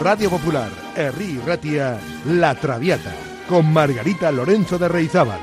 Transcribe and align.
Radio 0.00 0.30
Popular, 0.30 0.70
Herri 0.96 1.38
Ratia, 1.44 2.00
La 2.24 2.54
Traviata, 2.54 3.14
con 3.46 3.70
Margarita 3.70 4.32
Lorenzo 4.32 4.78
de 4.78 4.88
Reizábal. 4.88 5.38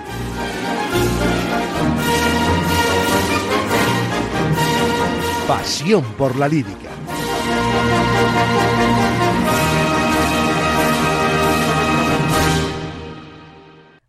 Pasión 5.47 6.03
por 6.17 6.35
la 6.37 6.47
lírica. 6.47 6.89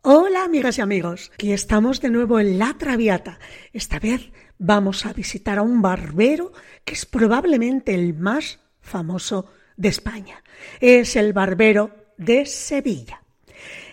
Hola 0.01 0.45
amigas 0.45 0.79
y 0.79 0.81
amigos, 0.81 1.31
aquí 1.35 1.53
estamos 1.53 2.01
de 2.01 2.09
nuevo 2.09 2.41
en 2.41 2.59
La 2.59 2.73
Traviata. 2.79 3.39
Esta 3.75 3.99
vez 3.99 4.31
vamos 4.57 5.05
a 5.05 5.13
visitar 5.13 5.59
a 5.59 5.63
un 5.63 5.83
barbero 5.83 6.53
que 6.87 6.95
es 6.95 7.05
probablemente 7.05 7.95
el 7.95 8.15
más 8.15 8.61
famoso 8.81 9.51
de 9.79 9.89
España. 9.89 10.45
Es 10.81 11.17
el 11.17 11.33
Barbero 11.33 12.13
de 12.19 12.45
Sevilla. 12.45 13.23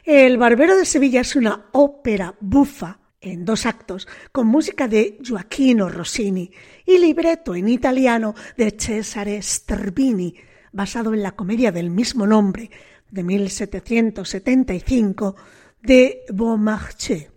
El 0.03 0.37
Barbero 0.37 0.75
de 0.75 0.83
Sevilla 0.83 1.21
es 1.21 1.37
una 1.37 1.67
ópera 1.71 2.35
bufa 2.41 2.99
en 3.21 3.45
dos 3.45 3.65
actos 3.65 4.07
con 4.31 4.47
música 4.47 4.87
de 4.87 5.17
Gioacchino 5.23 5.89
Rossini 5.89 6.51
y 6.85 6.97
libreto 6.97 7.55
en 7.55 7.69
italiano 7.69 8.35
de 8.57 8.71
Cesare 8.71 9.41
Sterbini, 9.41 10.35
basado 10.71 11.13
en 11.13 11.23
la 11.23 11.31
comedia 11.31 11.71
del 11.71 11.89
mismo 11.89 12.27
nombre 12.27 12.69
de 13.09 13.23
1775 13.23 15.35
de 15.81 16.23
Beaumarchais. 16.29 17.29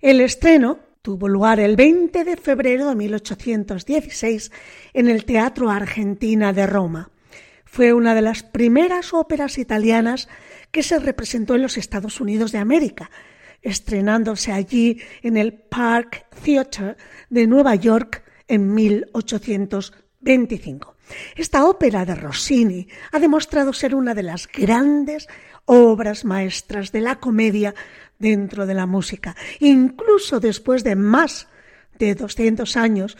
El 0.00 0.20
estreno 0.20 0.78
tuvo 1.02 1.28
lugar 1.28 1.60
el 1.60 1.76
20 1.76 2.24
de 2.24 2.36
febrero 2.36 2.88
de 2.88 2.94
1816 2.94 4.52
en 4.94 5.08
el 5.08 5.24
Teatro 5.24 5.70
Argentina 5.70 6.52
de 6.52 6.66
Roma. 6.66 7.10
Fue 7.74 7.92
una 7.92 8.14
de 8.14 8.22
las 8.22 8.44
primeras 8.44 9.12
óperas 9.12 9.58
italianas 9.58 10.28
que 10.70 10.84
se 10.84 11.00
representó 11.00 11.56
en 11.56 11.62
los 11.62 11.76
Estados 11.76 12.20
Unidos 12.20 12.52
de 12.52 12.58
América, 12.58 13.10
estrenándose 13.62 14.52
allí 14.52 15.00
en 15.22 15.36
el 15.36 15.54
Park 15.54 16.24
Theatre 16.44 16.96
de 17.30 17.48
Nueva 17.48 17.74
York 17.74 18.22
en 18.46 18.72
1825. 18.74 20.94
Esta 21.34 21.64
ópera 21.64 22.04
de 22.04 22.14
Rossini 22.14 22.86
ha 23.10 23.18
demostrado 23.18 23.72
ser 23.72 23.96
una 23.96 24.14
de 24.14 24.22
las 24.22 24.46
grandes 24.46 25.26
obras 25.64 26.24
maestras 26.24 26.92
de 26.92 27.00
la 27.00 27.16
comedia 27.16 27.74
dentro 28.20 28.66
de 28.66 28.74
la 28.74 28.86
música. 28.86 29.34
Incluso 29.58 30.38
después 30.38 30.84
de 30.84 30.94
más 30.94 31.48
de 31.98 32.14
200 32.14 32.76
años 32.76 33.16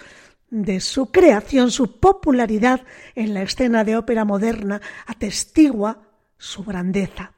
de 0.55 0.78
su 0.78 1.10
creación, 1.10 1.72
su 1.72 1.98
popularidad 1.98 2.83
en 3.16 3.34
la 3.34 3.42
escena 3.42 3.83
de 3.83 3.97
ópera 3.97 4.24
moderna 4.24 4.80
atestigua 5.05 5.98
su 6.38 6.62
grandeza. 6.62 7.33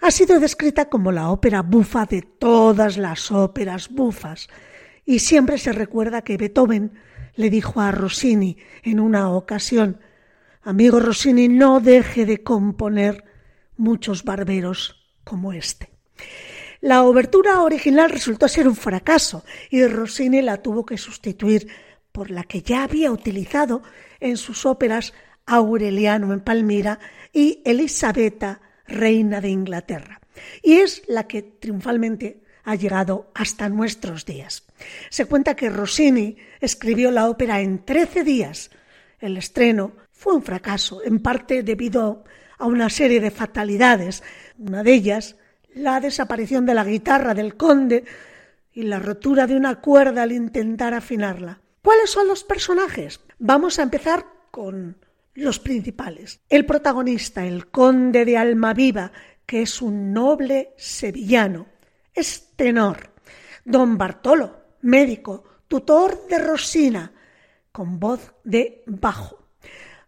Ha 0.00 0.12
sido 0.12 0.38
descrita 0.38 0.88
como 0.88 1.10
la 1.10 1.30
ópera 1.30 1.62
bufa 1.62 2.06
de 2.06 2.22
todas 2.22 2.96
las 2.96 3.32
óperas 3.32 3.88
bufas, 3.88 4.48
y 5.04 5.18
siempre 5.18 5.58
se 5.58 5.72
recuerda 5.72 6.22
que 6.22 6.36
Beethoven 6.36 6.92
le 7.34 7.50
dijo 7.50 7.80
a 7.80 7.90
Rossini 7.90 8.56
en 8.84 9.00
una 9.00 9.30
ocasión 9.30 9.98
Amigo 10.62 11.00
Rossini, 11.00 11.48
no 11.48 11.80
deje 11.80 12.24
de 12.24 12.44
componer 12.44 13.24
muchos 13.76 14.22
barberos 14.22 15.12
como 15.24 15.52
este. 15.52 15.90
La 16.80 17.02
obertura 17.02 17.62
original 17.62 18.10
resultó 18.10 18.46
ser 18.46 18.68
un 18.68 18.76
fracaso 18.76 19.44
y 19.70 19.84
Rossini 19.86 20.40
la 20.40 20.62
tuvo 20.62 20.86
que 20.86 20.96
sustituir 20.98 21.68
por 22.14 22.30
la 22.30 22.44
que 22.44 22.62
ya 22.62 22.84
había 22.84 23.10
utilizado 23.10 23.82
en 24.20 24.36
sus 24.36 24.66
óperas 24.66 25.12
Aureliano 25.46 26.32
en 26.32 26.42
Palmira 26.42 27.00
y 27.32 27.60
Elisabetta, 27.64 28.60
reina 28.86 29.40
de 29.40 29.48
Inglaterra. 29.48 30.20
Y 30.62 30.74
es 30.74 31.02
la 31.08 31.26
que 31.26 31.42
triunfalmente 31.42 32.44
ha 32.62 32.76
llegado 32.76 33.32
hasta 33.34 33.68
nuestros 33.68 34.24
días. 34.24 34.62
Se 35.10 35.26
cuenta 35.26 35.56
que 35.56 35.68
Rossini 35.68 36.36
escribió 36.60 37.10
la 37.10 37.28
ópera 37.28 37.60
en 37.60 37.84
trece 37.84 38.22
días. 38.22 38.70
El 39.18 39.36
estreno 39.36 39.94
fue 40.12 40.34
un 40.34 40.44
fracaso, 40.44 41.02
en 41.02 41.18
parte 41.18 41.64
debido 41.64 42.22
a 42.58 42.66
una 42.66 42.90
serie 42.90 43.20
de 43.20 43.32
fatalidades. 43.32 44.22
Una 44.56 44.84
de 44.84 44.94
ellas, 44.94 45.34
la 45.74 45.98
desaparición 45.98 46.64
de 46.64 46.74
la 46.74 46.84
guitarra 46.84 47.34
del 47.34 47.56
conde 47.56 48.04
y 48.72 48.82
la 48.82 49.00
rotura 49.00 49.48
de 49.48 49.56
una 49.56 49.80
cuerda 49.80 50.22
al 50.22 50.30
intentar 50.30 50.94
afinarla. 50.94 51.63
¿Cuáles 51.84 52.08
son 52.08 52.28
los 52.28 52.44
personajes? 52.44 53.20
Vamos 53.38 53.78
a 53.78 53.82
empezar 53.82 54.24
con 54.50 54.96
los 55.34 55.58
principales. 55.58 56.40
El 56.48 56.64
protagonista, 56.64 57.44
el 57.44 57.66
conde 57.70 58.24
de 58.24 58.38
Almaviva, 58.38 59.12
que 59.44 59.60
es 59.60 59.82
un 59.82 60.10
noble 60.10 60.72
sevillano, 60.78 61.66
es 62.14 62.52
tenor. 62.56 63.10
Don 63.66 63.98
Bartolo, 63.98 64.62
médico, 64.80 65.44
tutor 65.68 66.26
de 66.26 66.38
Rosina, 66.38 67.12
con 67.70 68.00
voz 68.00 68.32
de 68.44 68.82
bajo. 68.86 69.50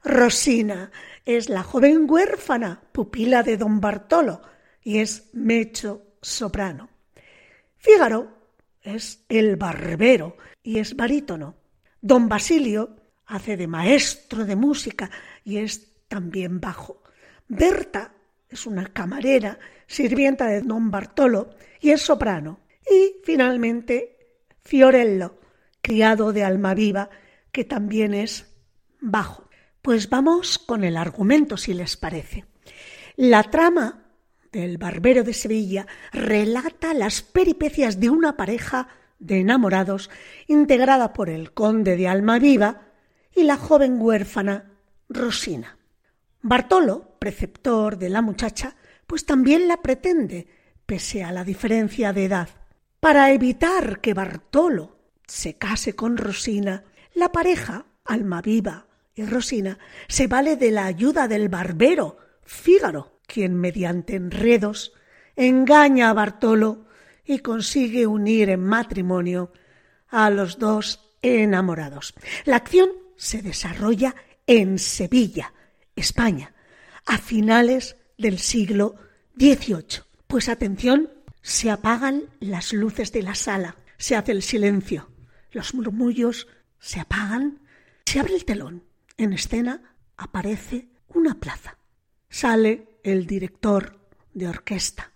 Rosina 0.03 0.91
es 1.27 1.51
la 1.51 1.63
joven 1.63 2.11
huérfana, 2.11 2.81
pupila 2.91 3.43
de 3.43 3.59
don 3.59 3.83
Bartolo, 3.83 4.41
y 4.83 5.01
es 5.01 5.29
mecho 5.35 6.15
soprano. 6.23 6.89
Fígaro 7.77 8.33
es 8.81 9.27
el 9.29 9.57
barbero 9.57 10.39
y 10.63 10.79
es 10.79 10.97
barítono. 10.97 11.66
Don 12.01 12.29
Basilio 12.29 12.97
hace 13.27 13.57
de 13.57 13.67
maestro 13.67 14.45
de 14.45 14.57
música 14.57 15.11
y 15.45 15.59
es 15.59 16.07
también 16.09 16.61
bajo. 16.61 17.03
Berta 17.49 18.13
es 18.49 18.67
una 18.67 18.87
camarera, 18.87 19.59
sirvienta 19.87 20.47
de 20.47 20.63
don 20.63 20.91
Bartolo 20.91 21.51
y 21.81 21.91
es 21.91 22.03
soprano. 22.03 22.61
Y 22.89 23.17
finalmente 23.25 24.17
Fiorello, 24.63 25.39
criado 25.81 26.33
de 26.33 26.45
Almaviva, 26.45 27.11
que 27.53 27.65
también 27.65 28.15
es 28.15 28.47
bajo. 29.01 29.49
Pues 29.83 30.09
vamos 30.09 30.59
con 30.59 30.85
el 30.85 30.97
argumento, 30.97 31.57
si 31.57 31.75
les 31.75 31.97
parece. 31.97 32.45
La 33.17 33.45
trama 33.45 34.07
del 34.53 34.79
Barbero 34.79 35.23
de 35.23 35.33
Sevilla 35.33 35.87
relata 36.13 36.95
las 36.95 37.23
peripecias 37.23 38.01
de 38.01 38.11
una 38.11 38.37
pareja 38.37 38.89
de 39.19 39.41
enamorados 39.41 40.11
integrada 40.47 41.13
por 41.13 41.31
el 41.31 41.53
conde 41.53 41.97
de 41.97 42.09
Almaviva 42.09 42.83
y 43.35 43.45
la 43.45 43.57
joven 43.57 44.01
huérfana 44.01 44.73
Rosina. 45.09 45.79
Bartolo, 46.43 47.17
preceptor 47.19 47.99
de 47.99 48.09
la 48.09 48.23
muchacha, 48.23 48.77
pues 49.07 49.27
también 49.27 49.69
la 49.69 49.83
pretende, 49.83 50.47
pese 50.87 51.25
a 51.25 51.33
la 51.33 51.45
diferencia 51.45 52.13
de 52.13 52.25
edad. 52.25 52.49
Para 53.01 53.33
evitar 53.33 54.01
que 54.01 54.15
Bartolo 54.15 54.99
se 55.27 55.59
case 55.59 55.95
con 55.95 56.17
Rosina, 56.17 56.85
la 57.15 57.33
pareja, 57.33 57.87
Almaviva 58.05 58.87
y 59.15 59.25
Rosina, 59.25 59.79
se 60.09 60.27
vale 60.27 60.57
de 60.57 60.71
la 60.71 60.87
ayuda 60.87 61.29
del 61.29 61.49
barbero, 61.49 62.19
Fígaro, 62.43 63.21
quien 63.27 63.55
mediante 63.55 64.15
enredos 64.15 64.93
engaña 65.35 66.11
a 66.11 66.15
Bartolo 66.15 66.86
y 67.27 67.41
consigue 67.41 68.07
unir 68.07 68.51
en 68.51 68.65
matrimonio 68.65 69.53
a 70.09 70.31
los 70.31 70.59
dos 70.59 71.01
enamorados. 71.23 72.15
La 72.45 72.57
acción 72.57 72.91
se 73.17 73.43
desarrolla 73.43 74.15
en 74.47 74.79
Sevilla, 74.79 75.53
España, 75.97 76.55
a 77.05 77.19
finales 77.19 77.97
del 78.17 78.39
siglo 78.39 78.97
XVIII. 79.37 80.03
Pues 80.27 80.49
atención, 80.49 81.11
se 81.43 81.71
apagan 81.71 82.25
las 82.41 82.73
luces 82.73 83.13
de 83.13 83.23
la 83.23 83.35
sala, 83.35 83.77
se 83.99 84.17
hace 84.17 84.33
el 84.33 84.43
silencio, 84.43 85.11
los 85.53 85.75
murmullos 85.75 86.49
se 86.79 87.01
apagan, 87.01 87.61
se 88.05 88.21
abre 88.21 88.35
el 88.35 88.45
telón. 88.45 88.85
En 89.17 89.33
escena 89.33 89.97
aparece 90.17 90.89
una 91.09 91.35
plaza. 91.41 91.79
Sale 92.29 92.99
el 93.03 93.27
director 93.27 93.99
de 94.35 94.49
orquesta. 94.49 95.13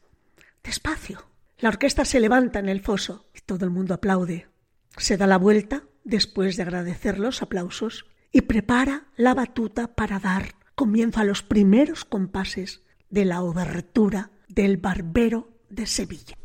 Despacio. 0.63 1.30
La 1.61 1.69
orquesta 1.69 2.05
se 2.05 2.21
levanta 2.21 2.59
en 2.59 2.69
el 2.69 2.81
foso 2.81 3.27
y 3.35 3.41
todo 3.41 3.67
el 3.67 3.71
mundo 3.71 3.95
aplaude. 3.95 4.49
Se 4.97 5.17
da 5.17 5.27
la 5.27 5.37
vuelta 5.37 5.85
después 6.05 6.57
de 6.57 6.63
agradecer 6.63 7.19
los 7.19 7.43
aplausos 7.43 8.07
y 8.33 8.43
prepara 8.43 9.09
la 9.17 9.35
batuta 9.35 9.95
para 9.95 10.19
dar 10.19 10.55
comienzo 10.75 11.21
a 11.21 11.25
los 11.25 11.43
primeros 11.43 12.07
compases 12.07 12.83
de 13.11 13.27
la 13.27 13.43
obertura 13.43 14.31
del 14.49 14.79
Barbero 14.79 15.51
de 15.69 15.87
Sevilla. 15.87 16.39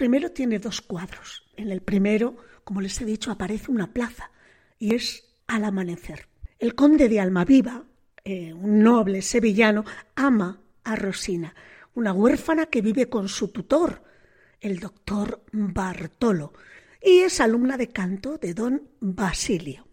Primero 0.00 0.30
tiene 0.30 0.58
dos 0.58 0.80
cuadros. 0.80 1.44
En 1.56 1.70
el 1.70 1.82
primero, 1.82 2.34
como 2.64 2.80
les 2.80 2.98
he 3.02 3.04
dicho, 3.04 3.30
aparece 3.30 3.70
una 3.70 3.92
plaza 3.92 4.30
y 4.78 4.94
es 4.94 5.28
al 5.46 5.62
amanecer. 5.62 6.26
El 6.58 6.74
conde 6.74 7.06
de 7.06 7.20
Almaviva, 7.20 7.84
eh, 8.24 8.54
un 8.54 8.82
noble 8.82 9.20
sevillano, 9.20 9.84
ama 10.14 10.58
a 10.84 10.96
Rosina, 10.96 11.54
una 11.92 12.14
huérfana 12.14 12.64
que 12.64 12.80
vive 12.80 13.10
con 13.10 13.28
su 13.28 13.48
tutor, 13.48 14.02
el 14.62 14.78
doctor 14.78 15.44
Bartolo, 15.52 16.54
y 17.02 17.18
es 17.18 17.38
alumna 17.38 17.76
de 17.76 17.88
canto 17.88 18.38
de 18.38 18.54
don 18.54 18.88
Basilio. 19.00 19.86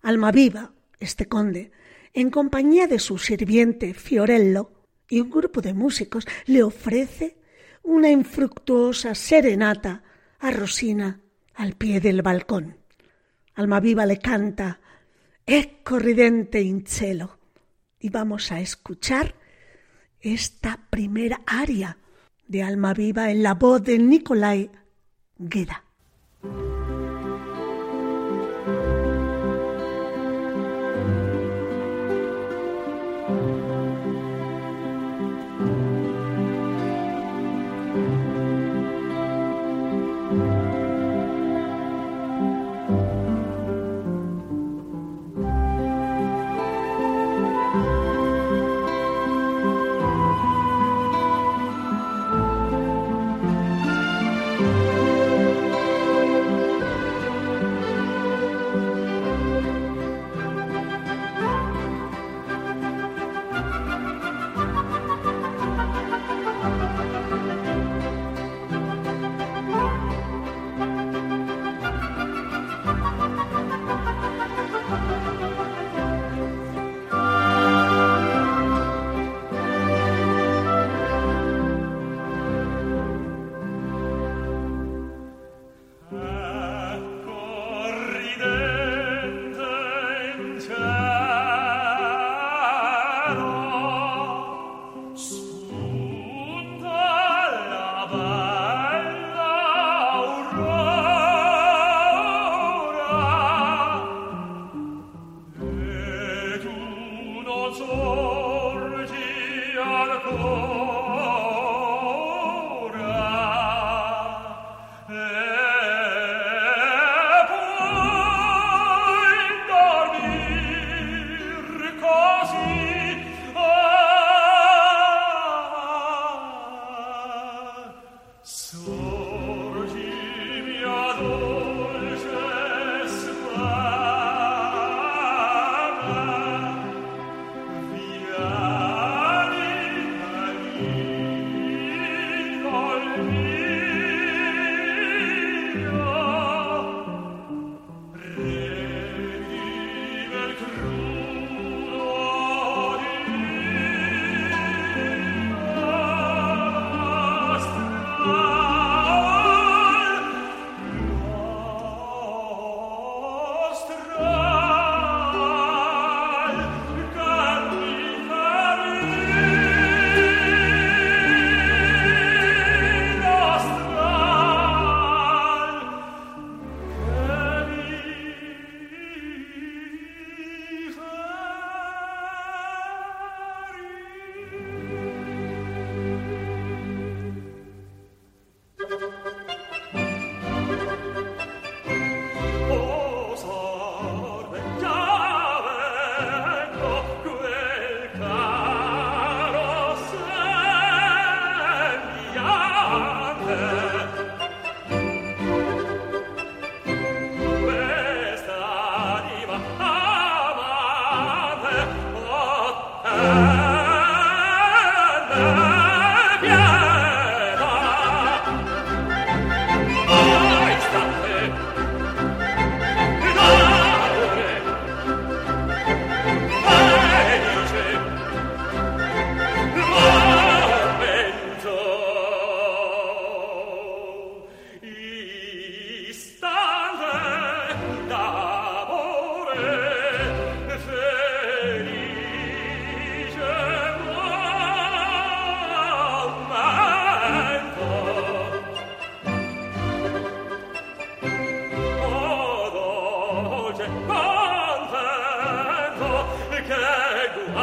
Almaviva, 0.00 0.72
este 1.00 1.28
conde, 1.28 1.70
en 2.14 2.30
compañía 2.30 2.86
de 2.86 2.98
su 2.98 3.18
sirviente 3.18 3.92
Fiorello 3.92 4.72
y 5.06 5.20
un 5.20 5.28
grupo 5.28 5.60
de 5.60 5.74
músicos, 5.74 6.26
le 6.46 6.62
ofrece 6.62 7.37
una 7.88 8.10
infructuosa 8.10 9.14
serenata 9.14 10.02
a 10.40 10.50
Rosina 10.50 11.20
al 11.54 11.74
pie 11.74 12.00
del 12.00 12.20
balcón. 12.20 12.76
Almaviva 13.54 14.04
le 14.04 14.18
canta 14.18 14.78
Ecco 15.46 15.98
ridente 15.98 16.60
in 16.60 16.84
y 18.00 18.10
vamos 18.10 18.52
a 18.52 18.60
escuchar 18.60 19.34
esta 20.20 20.78
primera 20.90 21.40
aria 21.46 21.96
de 22.46 22.62
Almaviva 22.62 23.30
en 23.30 23.42
la 23.42 23.54
voz 23.54 23.82
de 23.82 23.98
Nicolai 23.98 24.70
Gueda. 25.38 25.84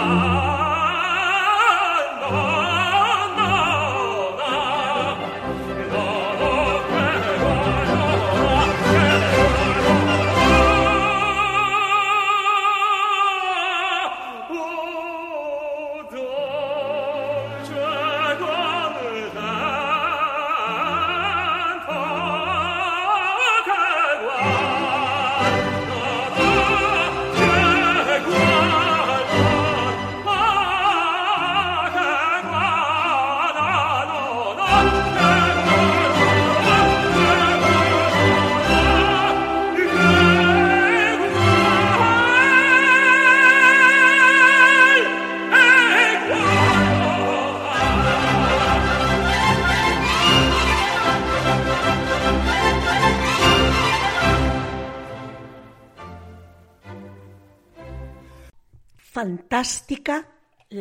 now. 0.05 0.44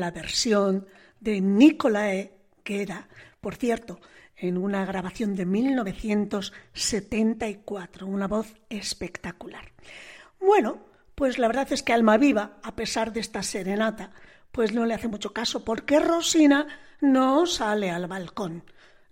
La 0.05 0.11
versión 0.11 0.87
de 1.19 1.41
Nicolae 1.41 2.37
Guerra, 2.63 3.09
por 3.41 3.55
cierto, 3.55 4.01
en 4.37 4.59
una 4.59 4.85
grabación 4.85 5.35
de 5.35 5.47
1974, 5.47 8.07
una 8.07 8.29
voz 8.29 8.55
espectacular. 8.69 9.73
Bueno, 10.39 10.81
pues 11.15 11.39
la 11.39 11.47
verdad 11.47 11.73
es 11.73 11.83
que 11.83 11.95
Alma 11.95 12.19
Viva, 12.19 12.59
a 12.63 12.77
pesar 12.77 13.15
de 13.15 13.21
esta 13.21 13.43
serenata, 13.43 14.11
pues 14.53 14.75
no 14.75 14.85
le 14.85 14.93
hace 14.93 15.09
mucho 15.09 15.33
caso 15.33 15.65
porque 15.65 16.01
Rosina 16.01 16.67
no 17.01 17.47
sale 17.47 17.91
al 17.91 18.07
balcón 18.07 18.63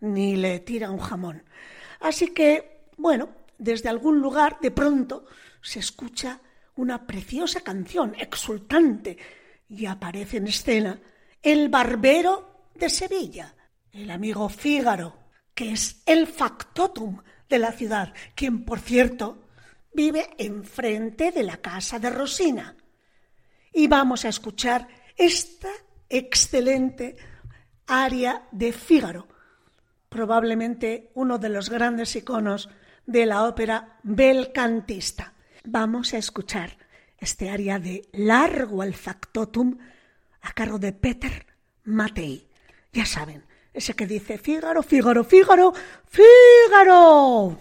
ni 0.01 0.37
le 0.37 0.61
tira 0.61 0.91
un 0.91 0.99
jamón. 0.99 1.45
Así 2.01 2.35
que, 2.35 2.83
bueno, 2.99 3.31
desde 3.57 3.89
algún 3.89 4.21
lugar 4.21 4.59
de 4.61 4.73
pronto 4.73 5.25
se 5.63 5.79
escucha 5.79 6.43
una 6.77 7.07
preciosa 7.07 7.63
canción 7.63 8.15
exultante 8.19 9.17
y 9.73 9.87
aparece 9.87 10.37
en 10.37 10.49
escena 10.49 11.01
el 11.43 11.69
barbero 11.69 12.69
de 12.75 12.91
Sevilla, 12.91 13.55
el 13.91 14.11
amigo 14.11 14.49
Fígaro, 14.49 15.17
que 15.55 15.73
es 15.73 16.03
el 16.07 16.27
factotum 16.27 17.23
de 17.49 17.59
la 17.59 17.73
ciudad, 17.73 18.13
quien, 18.35 18.65
por 18.65 18.79
cierto, 18.81 19.49
vive 19.93 20.31
enfrente 20.39 21.33
de 21.33 21.43
la 21.43 21.57
casa 21.57 21.99
de 21.99 22.11
Rosina. 22.11 22.77
Y 23.73 23.87
vamos 23.89 24.25
a 24.25 24.29
escuchar 24.29 24.87
esta 25.17 25.71
excelente 26.09 27.17
aria 27.87 28.45
de 28.53 28.73
Fígaro, 28.73 29.27
probablemente 30.09 31.11
uno 31.15 31.39
de 31.39 31.49
los 31.49 31.71
grandes 31.71 32.15
iconos 32.15 32.69
de 33.07 33.27
la 33.27 33.45
ópera 33.45 33.99
belcantista 34.03 35.33
vamos 35.65 36.13
a 36.15 36.19
escuchar 36.19 36.77
este 37.23 37.51
aria 37.51 37.79
de 37.79 38.09
largo 38.13 38.83
al 38.83 38.95
factotum 38.95 39.79
a 40.41 40.53
cargo 40.53 40.79
de 40.79 40.93
Peter 40.93 41.47
Matei. 41.85 42.49
Ya 42.93 43.07
saben, 43.07 43.45
ese 43.73 43.95
que 43.95 44.07
dice 44.07 44.39
Fígaro, 44.39 44.83
Fígaro, 44.83 45.23
Fígaro, 45.23 45.73
Fígaro. 46.09 47.59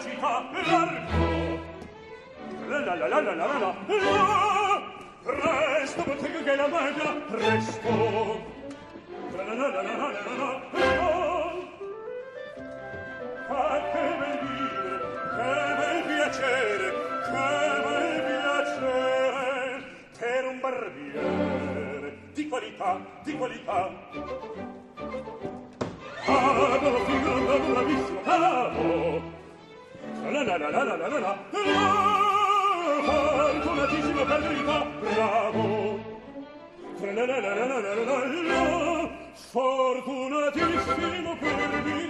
città 0.00 0.42
largo 0.64 1.60
la 2.68 2.78
la 2.78 2.94
la 2.94 3.20
la 3.20 3.34
la 3.34 3.46
la 3.58 3.74
presto 5.22 6.02
bottega 6.04 6.42
che 6.42 6.56
la 6.56 6.68
maglia 6.68 7.10
presto 7.28 7.88
la 9.36 9.42
la 9.44 9.54
la 9.54 9.68
la 9.68 9.82
la 9.82 9.92
la 9.92 10.34
la 10.36 10.50
ah 13.48 13.80
che 13.92 14.04
bel 14.20 14.36
dire 14.40 14.96
che 15.36 15.50
bel 15.78 15.98
piacere 16.06 16.88
che 17.26 17.44
bel 17.84 18.16
piacere 18.24 19.76
per 20.18 20.44
un 20.46 20.60
barbiere 20.60 22.08
di 22.32 22.48
qualità 22.48 23.00
di 23.22 23.32
qualità 23.36 23.90
ah, 26.26 26.78
no, 26.80 26.98
figlio, 27.04 27.58
bravissimo, 27.72 28.20
bravo! 28.22 29.39
la 30.22 30.42
la 30.42 30.56
la 30.58 30.68
la 30.68 30.84
la 30.84 30.96
la 30.96 31.08
la 31.08 31.18
la 31.18 31.36
fortunatissimo 33.04 34.24
per 34.24 34.40
verità 34.42 34.84
bravo 35.00 35.98
la 37.00 37.12
la 37.12 37.26
la 37.26 37.40
la 37.40 37.54
la 37.54 37.66
la 37.66 37.80
la 37.80 37.94
la 38.50 39.08
fortunatissimo 39.32 41.36
per 41.40 41.82
verità 41.82 42.09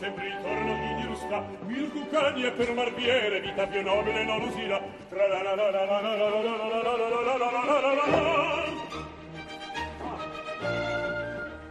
sempre 0.00 0.28
ritorno 0.28 0.74
di 0.76 1.02
giusta 1.02 1.46
mil 1.66 1.90
cucani 1.90 2.44
e 2.44 2.50
per 2.52 2.72
marbiere, 2.72 3.40
vita 3.40 3.66
più 3.66 3.82
nobile 3.82 4.24
non 4.24 4.40
usila. 4.40 4.80
tra 5.10 5.28
la 5.28 5.42
la 5.42 5.54
la 5.54 5.70
la 5.70 5.84
la 5.84 6.00
la 6.00 6.16
la 6.16 6.28
la 6.30 6.40
la 6.40 6.80
la 6.80 6.96
la 6.96 7.36
la 7.36 7.80
la 7.80 7.94
la 7.94 8.06
la 8.06 8.78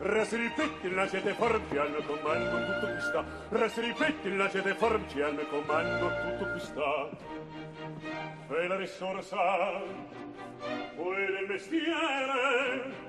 Res 0.02 0.36
ripetti 0.36 0.92
la 0.92 1.08
siete 1.08 1.34
forti 1.34 1.78
al 1.78 2.04
comando 2.06 2.66
tutto 2.66 2.92
qui 2.92 3.02
sta 3.02 3.26
Res 3.50 3.80
ripetti 3.80 4.36
la 4.36 4.50
siete 4.50 4.74
forti 4.76 5.22
al 5.22 5.48
comando 5.50 6.12
tutto 6.22 6.52
qui 6.52 6.60
sta 6.60 7.10
E 8.50 8.68
la 8.68 8.76
risorsa 8.76 9.38
Poi 10.96 11.26
del 11.26 11.46
mestiere 11.48 13.09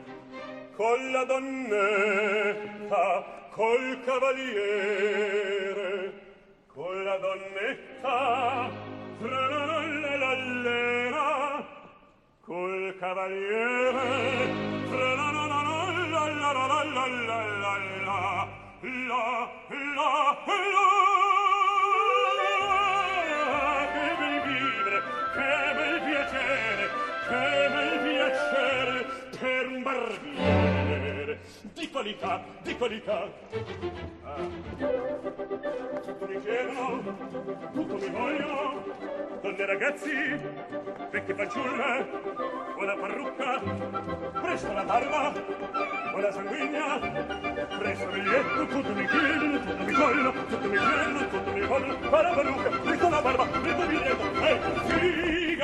con 0.77 1.13
la 1.13 1.25
donnetta, 1.25 3.25
col 3.51 4.01
cavaliere, 4.05 6.13
con 6.67 7.05
la 7.05 7.17
donnetta, 7.19 8.71
tra 9.21 9.49
la 9.49 10.17
lallera, 10.17 11.65
col 12.45 12.97
cavaliere, 12.99 14.49
tra 14.89 15.15
la 15.15 15.31
la 15.31 15.47
la 15.47 15.63
la 15.63 15.91
la 16.11 16.11
la 16.11 16.53
la 16.53 16.55
la 16.67 16.67
la 16.67 16.67
la 16.67 16.83
la 17.61 17.79
la 18.01 18.49
la 18.93 19.49
la 20.75 20.89
che 23.93 24.07
bel 24.19 24.37
vivere, 24.47 24.99
che 25.35 25.55
bel 25.77 25.97
piacere, 26.03 26.85
che 27.29 27.45
bel 27.73 27.95
piacere 28.01 28.80
per 29.41 29.67
un 29.69 29.83
barbiere 29.83 31.41
di 31.73 31.89
qualità, 31.91 32.45
di 32.63 32.77
qualità. 32.77 33.27
Ah. 34.23 34.37
Tutto 36.03 36.27
mi 36.29 36.41
chiedono, 36.41 37.03
tutto 37.73 37.95
mi 37.95 38.09
vogliono, 38.11 38.85
donne 39.41 39.65
ragazzi, 39.65 40.11
vecchie 41.11 41.35
fanciulle, 41.35 42.07
buona 42.75 42.95
parrucca, 42.97 43.61
presto 44.43 44.73
la 44.75 44.85
barba, 44.85 45.33
buona 46.11 46.33
sanguigna, 46.33 46.99
presto 47.79 48.05
il 48.05 48.11
biglietto, 48.11 48.67
tutto 48.67 48.93
mi 48.93 49.07
chiedono, 49.07 49.59
tutto 49.59 49.85
mi 49.85 49.93
vogliono, 49.95 50.33
tutto 50.33 50.69
mi 50.69 50.77
chiedono, 50.77 51.29
tutto 51.29 51.51
mi 51.51 51.61
vogliono, 51.67 52.09
parrucca, 52.11 52.69
presto 52.69 53.09
la 53.09 53.23
barba, 53.23 53.45
presto 53.47 53.83
il 53.83 53.89
biglietto, 53.89 54.43
eh, 54.43 54.51
ecco, 54.51 54.81
figa! 54.85 55.60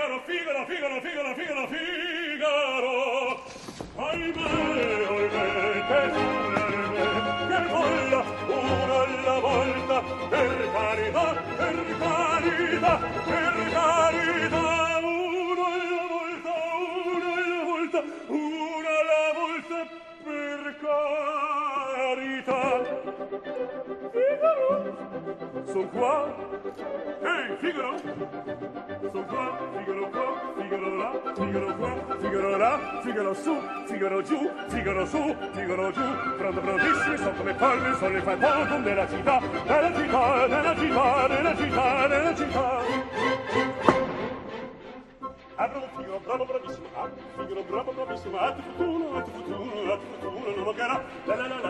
Figaro, 0.00 0.22
Figaro, 0.24 0.64
Figaro, 0.64 1.00
Figaro, 1.02 1.34
Figaro, 1.34 1.66
Figaro. 1.68 3.40
Ahimè, 3.96 4.48
ahimè. 5.04 5.49
Figaro 34.00 34.22
giù, 34.22 34.50
Figaro 34.68 35.04
su, 35.04 35.36
Figaro 35.52 35.92
giù, 35.92 36.00
pronto 36.38 36.60
prontissimi 36.62 37.18
sotto 37.18 37.42
le 37.42 37.52
palme 37.52 37.94
sono 37.96 38.16
il 38.16 38.22
fantasma 38.22 38.78
della 38.78 39.06
città, 39.06 39.40
della 39.40 39.94
città, 39.94 40.46
della 40.46 40.74
città, 40.74 41.26
della 41.28 41.54
città, 41.54 42.06
della 42.06 42.34
città. 42.34 42.80
Ah, 45.56 45.68
bravo 45.68 45.88
Figaro, 45.96 46.20
bravo 46.24 46.44
bravissimo, 46.46 46.86
ah, 46.94 47.10
Figaro, 47.36 47.62
bravo 47.68 47.92
bravissimo, 47.92 48.38
ah, 48.38 48.52
tu 48.54 48.62
fortuna, 48.74 49.20
tu 49.20 49.30
fortuna, 49.32 49.96
tu 49.96 50.06
fortuna, 50.18 50.54
non 50.56 50.64
lo 50.64 50.72
cara, 50.72 51.04
la 51.26 51.34
la 51.34 51.46
la 51.46 51.60
la. 51.60 51.69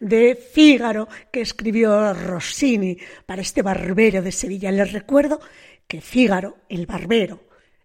De 0.00 0.36
Fígaro 0.36 1.08
que 1.32 1.40
escribió 1.40 2.14
Rossini 2.14 2.96
para 3.26 3.42
este 3.42 3.62
barbero 3.62 4.22
de 4.22 4.30
Sevilla. 4.30 4.70
Les 4.70 4.92
recuerdo 4.92 5.40
que 5.88 6.00
Fígaro, 6.00 6.58
el 6.68 6.86
barbero, 6.86 7.40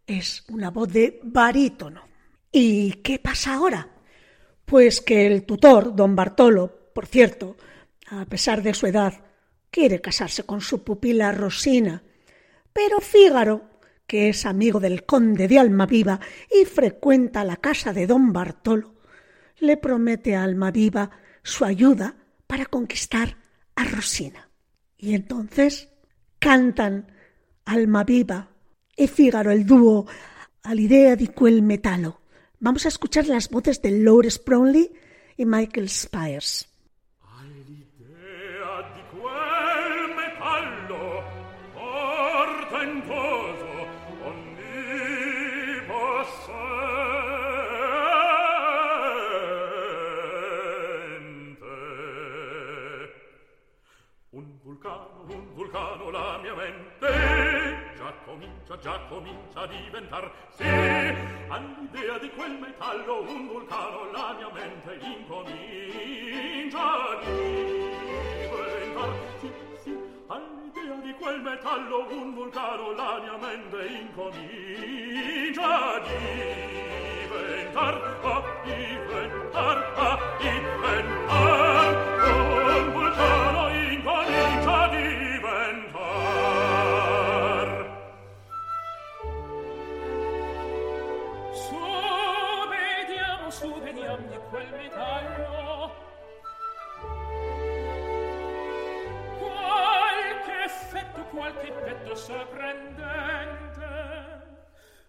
es 0.06 0.44
una 0.50 0.70
voz 0.70 0.94
de 0.94 1.20
barítono. 1.24 2.02
¿Y 2.52 2.94
qué 3.04 3.20
pasa 3.20 3.56
ahora? 3.56 3.88
Pues 4.66 5.02
que 5.02 5.26
el 5.26 5.46
tutor, 5.46 5.96
don 5.96 6.16
Bartolo, 6.16 6.92
por 6.94 7.08
cierto, 7.08 7.58
a 8.10 8.26
pesar 8.26 8.62
de 8.62 8.74
su 8.74 8.86
edad, 8.86 9.14
quiere 9.72 10.00
casarse 10.00 10.44
con 10.44 10.62
su 10.62 10.84
pupila 10.84 11.32
Rosina. 11.32 12.04
Pero 12.72 13.00
Fígaro, 13.00 13.70
que 14.06 14.30
es 14.30 14.46
amigo 14.46 14.80
del 14.80 15.06
conde 15.06 15.48
de 15.48 15.60
Almaviva 15.60 16.20
y 16.52 16.66
frecuenta 16.66 17.44
la 17.44 17.58
casa 17.58 17.94
de 17.94 18.06
don 18.06 18.32
Bartolo, 18.32 18.94
le 19.60 19.76
promete 19.78 20.36
a 20.36 20.44
Almaviva 20.44 21.10
su 21.48 21.64
ayuda 21.64 22.16
para 22.46 22.66
conquistar 22.66 23.38
a 23.76 23.86
Rosina. 23.86 24.50
Y 24.98 25.16
entonces 25.16 25.90
cantan 26.40 27.12
Almaviva 27.66 28.50
e 28.96 29.08
Fígaro, 29.08 29.52
el 29.52 29.66
dúo 29.66 30.06
All'idea 30.64 31.16
di 31.16 31.30
quel 31.30 31.62
metallo. 31.62 32.20
Vamos 32.60 32.86
a 32.86 32.90
escuchar 32.90 33.28
las 33.28 33.48
voces 33.50 33.82
de 33.82 33.92
Lawrence 33.92 34.42
Brownlee 34.46 34.92
y 35.38 35.46
Michael 35.46 35.90
Spires. 35.90 36.68
Vulcano, 54.88 55.08
un 55.28 55.54
vulcano 55.54 56.10
la 56.10 56.40
mia 56.42 56.56
mente. 56.56 57.94
Già 57.98 58.14
comincia 58.26 58.78
già 58.78 59.00
comincia 59.10 59.62
a 59.62 59.68
diventar 59.68 60.32
Sì, 60.52 60.64
all'idea 60.64 62.18
di 62.20 62.30
quel 62.30 62.58
metallo 62.60 63.22
un 63.22 63.48
vulcano 63.48 64.12
La 64.12 64.36
mia 64.38 64.50
mente 64.54 65.00
incomincia 65.04 66.80
a 66.80 67.20
diventar 67.26 69.10
Sì, 69.40 69.52
sì, 69.82 69.98
all'idea 70.28 70.96
di 71.04 71.14
quel 71.14 71.42
metallo 71.42 72.08
un 72.08 72.34
vulcano 72.34 72.92
La 72.94 73.20
mia 73.20 73.38
mente 73.38 73.88
incomincia 73.88 75.96
a 75.96 76.00
diventar 76.00 77.94
A 78.24 78.44
diventar, 78.64 79.94
a 79.96 80.20
diventar 80.38 80.77
sorprendente 102.28 103.88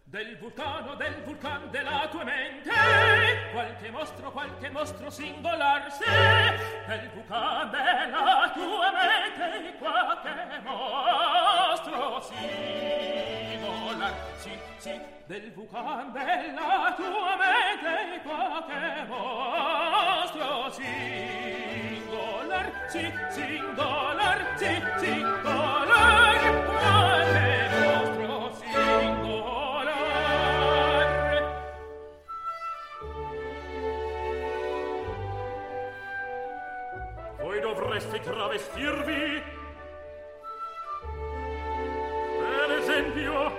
del 0.04 0.38
vulcano, 0.38 0.94
del 0.94 1.20
vulcan 1.24 1.68
della 1.70 2.06
tua 2.08 2.22
mente. 2.22 2.70
Qualche 3.50 3.90
mostro, 3.90 4.30
qualche 4.30 4.70
mostro 4.70 5.10
singolar, 5.10 5.90
sì, 5.90 6.04
del 6.86 7.10
vulcan 7.12 7.70
della 7.70 8.52
tua 8.54 8.92
mente. 8.92 9.74
Qualche 9.78 10.60
mostro 10.62 12.20
singolar, 13.40 14.14
sì, 14.36 14.56
sì, 14.76 15.00
del 15.26 15.52
vulcan 15.54 16.12
della 16.12 16.94
tua 16.96 17.36
mente. 17.36 18.20
Qualche 18.22 19.04
mostro 19.08 20.70
singolar, 20.70 22.70
sì, 22.86 23.12
singolar, 23.30 24.52
sì, 24.56 24.80
singolar. 24.98 25.87
Travestirvi 38.48 39.42
Per 42.38 42.70
esempio 42.78 43.52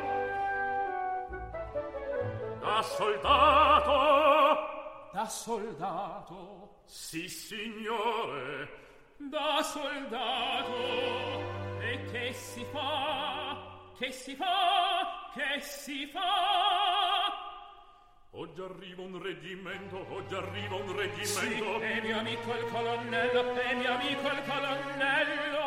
Da 2.60 2.82
soldato 2.82 3.98
Da 5.14 5.26
soldato, 5.26 6.82
Sì 6.86 7.28
signore. 7.30 8.78
Da 9.18 9.62
soldato, 9.62 10.78
e 11.82 12.06
che 12.10 12.32
si 12.34 12.64
fa, 12.72 13.58
che 13.98 14.12
si 14.14 14.34
fa, 14.34 15.30
che 15.34 15.60
si 15.60 16.08
fa? 16.08 16.69
Oggi 18.32 18.62
arriva 18.62 19.02
un 19.02 19.20
reggimento 19.22 20.06
Oggi 20.12 20.36
arriva 20.36 20.76
un 20.76 20.86
Sì, 20.86 20.96
reggimento 20.96 21.80
è 21.80 22.00
mio 22.02 22.20
amico 22.20 22.54
il 22.54 22.66
colonnello, 22.72 23.54
è 23.56 23.74
mio 23.74 23.92
amico 23.92 24.28
il 24.28 24.44
colonnello. 24.48 25.58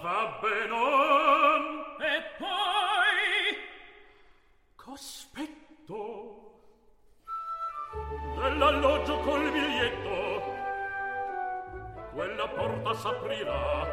Va 0.00 0.38
benon 0.40 1.96
E 1.98 2.22
poi, 2.38 3.58
Cospetto. 4.76 6.62
Dell'alloggio 8.36 9.18
col 9.18 9.50
biglietto. 9.50 10.42
Quella 12.12 12.48
porta 12.48 12.94
s'aprirà. 12.94 13.84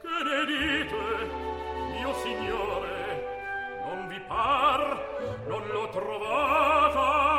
Che 0.00 0.24
ne 0.24 0.44
dite, 0.46 1.26
mio 1.98 2.14
signore 2.14 2.93
par 4.28 5.42
non 5.46 5.66
l'ho 5.68 5.88
trovata 5.90 7.32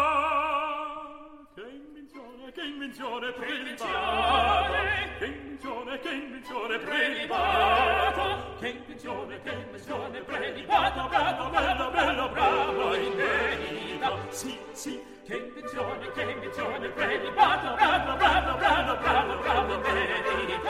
che 1.55 1.61
invenzione 1.61 2.51
che 2.51 2.61
invenzione 2.61 3.31
prelibata. 3.31 4.71
che 5.17 5.25
invenzione 5.25 5.99
che 5.99 6.09
invenzione 6.09 6.77
prelibata. 6.79 8.43
Che 8.59 8.67
invenzione 8.69 9.41
che 9.41 9.49
invenzione 9.51 10.21
prelibata 10.21 11.07
bravo 11.07 11.49
bravo 11.49 11.91
bello 11.91 12.29
bravo 12.29 12.95
invenita. 12.95 14.17
Sì 14.29 14.57
sì. 14.71 15.13
Che 15.25 15.35
invenzione 15.35 16.11
che 16.11 16.21
invenzione 16.21 16.87
prelibata. 16.89 17.73
Bravo 17.73 18.15
bravo 18.15 18.57
bravo 18.57 18.97
bravo 18.97 19.37
bravo 19.37 19.77
benedita 19.79 20.69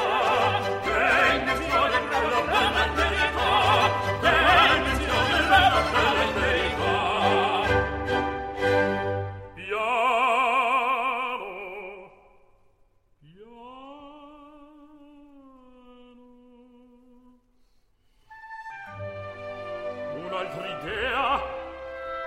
che 0.82 1.36
invenzione 1.36 2.00
bravo 2.08 2.44
bravo 2.46 2.94
benedita 2.94 4.45
Idea? 20.86 21.42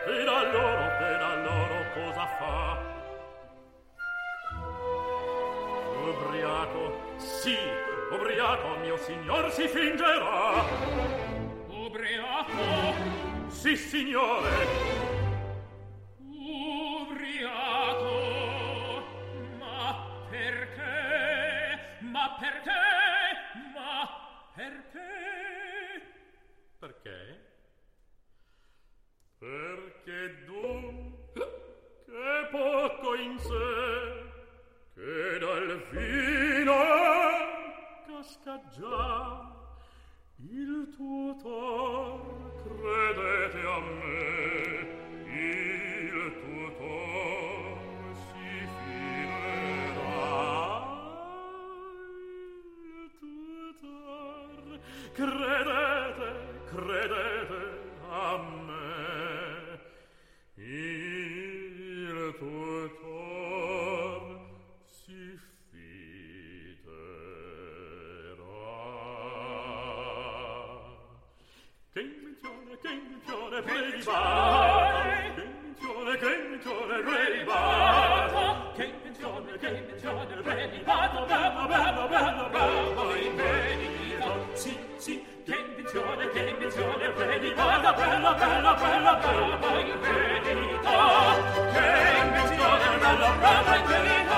E 0.04 0.24
da 0.24 0.42
loro, 0.50 0.84
e 0.98 1.18
da 1.22 1.34
loro 1.46 1.78
cosa 1.94 2.26
fa? 2.38 2.78
Ubriaco, 6.08 6.98
sì, 7.18 7.56
ubriaco, 8.10 8.78
mio 8.80 8.96
signor 8.96 9.52
si 9.52 9.68
fingerà. 9.68 10.64
Ubriaco, 11.68 12.94
Sì, 13.46 13.76
signore, 13.76 14.66
che 35.90 36.64
dal 36.64 36.64
vino 36.64 36.72
casca 38.06 38.60
già 38.76 39.56
il 40.36 40.94
tutor 40.96 42.20
credete 42.62 43.66
a 43.66 43.80
me 43.80 44.47
Reibach. 73.98 75.34
Che 75.34 75.42
pensione, 75.58 76.16
che 76.18 76.28
pensione, 76.48 77.02
Reibach. 77.02 78.72
Che 78.76 78.92
pensione, 79.02 79.58
che 79.58 79.68
pensione, 79.68 80.34
Reibach. 80.42 80.84
Bravo, 80.84 81.26
bravo, 81.26 81.66
bravo, 81.66 82.48
bravo, 82.48 83.14
in 83.16 83.34
merito. 83.34 84.46
Sì, 84.52 84.78
sì, 84.96 85.24
che 85.44 85.54
pensione, 85.74 86.30
che 86.30 86.54
pensione, 86.58 87.12
Reibach. 87.16 87.56
Bella, 87.56 87.92
bella, 87.92 88.32
bella, 88.74 89.14
bravo, 89.14 89.78
in 89.78 89.98
merito. 90.00 90.90
Che 91.72 91.86
pensione, 92.32 92.98
bella, 92.98 93.30
bravo, 93.40 93.74
in 93.74 93.84
merito. 93.86 94.37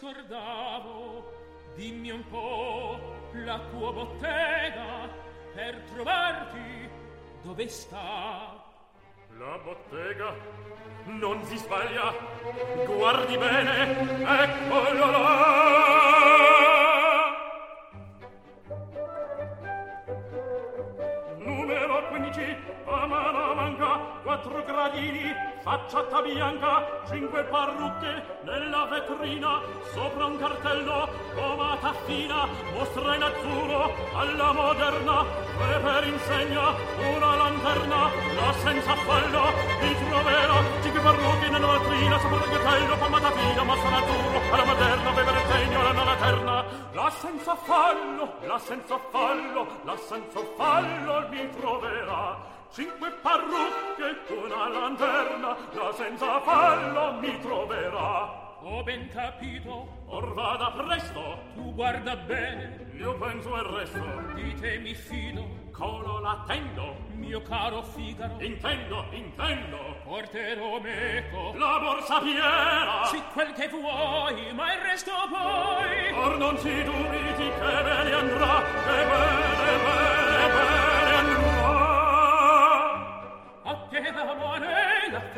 Scordavo, 0.00 1.30
dimmi 1.74 2.10
un 2.10 2.26
po' 2.30 2.98
la 3.32 3.60
tua 3.70 3.92
bottega 3.92 5.10
per 5.54 5.78
trovarti 5.92 6.88
dove 7.42 7.68
sta. 7.68 8.64
La 9.36 9.58
bottega 9.62 10.34
non 11.04 11.44
si 11.44 11.58
sbaglia 11.58 12.14
guardi 12.86 13.36
bene 13.36 13.98
eccolo 14.22 15.10
là. 15.10 15.68
Numero 21.36 22.08
15 22.08 22.56
a 22.86 23.06
mano 23.06 23.54
manca 23.54 24.19
quattro 24.22 24.62
gradini 24.64 25.34
facciata 25.62 26.20
bianca 26.22 27.02
cinque 27.08 27.42
parrucche 27.44 28.38
nella 28.42 28.84
vetrina 28.86 29.60
sopra 29.92 30.24
un 30.26 30.38
cartello 30.38 31.08
gomata 31.34 31.92
fina 32.04 32.46
mostra 32.74 33.14
in 33.14 33.22
azzurro 33.22 33.92
alla 34.14 34.52
moderna 34.52 35.22
e 35.22 35.78
per 35.80 36.06
insegna 36.06 36.74
una 37.14 37.36
lanterna 37.36 38.10
la 38.34 38.52
senza 38.62 38.94
fallo 38.94 39.42
mi 39.80 40.08
troverò 40.08 40.62
cinque 40.82 41.00
parrucche 41.00 41.48
nella 41.48 41.78
vetrina 41.78 42.18
sopra 42.18 42.36
un 42.36 42.50
cartello 42.50 42.96
gomata 42.96 43.30
fina 43.30 43.62
mostra 43.62 43.88
in 43.88 43.94
azzurro 43.94 44.54
alla 44.54 44.64
moderna 44.64 45.10
e 45.10 45.24
per 45.24 45.34
insegna 45.34 45.78
una 45.78 46.04
lanterna 46.04 46.64
la 46.92 47.10
senza 47.10 47.54
fallo 47.56 48.34
la 48.46 48.58
senza 48.58 48.98
fallo 49.10 49.66
la 49.84 49.96
senza 49.96 50.40
fallo 50.56 51.26
mi 51.30 51.48
troverà 51.58 52.58
cinque 52.72 53.10
parrucche 53.20 54.20
una 54.28 54.68
lanterna 54.68 55.56
la 55.72 55.92
senza 55.92 56.40
fallo 56.40 57.12
mi 57.20 57.38
troverà. 57.40 58.38
Ho 58.62 58.82
ben 58.82 59.08
capito. 59.08 59.88
Or 60.06 60.34
vada 60.34 60.70
presto. 60.72 61.38
Tu 61.54 61.74
guarda 61.74 62.14
bene. 62.16 62.90
Io 62.94 63.16
penso 63.16 63.56
il 63.56 63.62
resto. 63.62 64.04
Di 64.34 64.54
te 64.60 64.78
mi 64.78 64.94
fido. 64.94 65.58
Colo 65.72 66.18
l'attendo 66.20 66.96
mio 67.14 67.40
caro 67.40 67.82
Figaro. 67.82 68.36
Intendo 68.38 69.06
intendo. 69.12 69.96
Porterò 70.04 70.78
meco. 70.78 71.54
La 71.56 71.78
borsa 71.78 72.20
piena 72.20 73.04
sì 73.06 73.22
quel 73.32 73.52
che 73.54 73.68
vuoi 73.68 74.52
ma 74.52 74.74
il 74.74 74.80
resto 74.80 75.10
poi. 75.30 76.12
Or 76.12 76.36
non 76.36 76.58
si 76.58 76.82
dubiti 76.84 77.48
che 77.48 77.82
bene 77.82 78.12
andrà. 78.12 78.62
Che 78.62 79.06
bene 79.06 79.56
bene 79.56 80.52
bene 80.52 80.79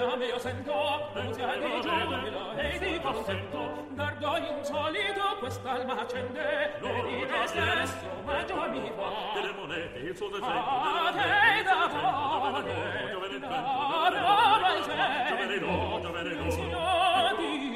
Come 0.02 0.26
io 0.26 0.38
sento, 0.38 1.10
l'ansia 1.14 1.46
di 1.56 1.80
giovane 1.80 2.30
e 2.56 2.78
di 2.78 2.98
passento, 3.00 3.86
d'ardo 3.90 4.36
insolito 4.36 5.36
quest'alma 5.38 6.00
accende, 6.00 6.74
e 6.74 7.02
di 7.02 7.26
te 7.26 7.46
stesso 7.46 8.06
mi 8.24 8.92
fa. 8.96 9.10
Delle 9.32 9.52
monete 9.52 9.98
il 9.98 10.16
suo 10.16 10.28
defetto, 10.28 10.46
a 10.46 11.12
te 11.12 11.62
da 11.62 11.88
fare, 11.88 13.08
giovane 13.12 13.38
vento, 13.38 13.48
giovane 14.10 15.46
vento, 15.46 16.00
giovane 16.02 16.28
di 16.28 16.36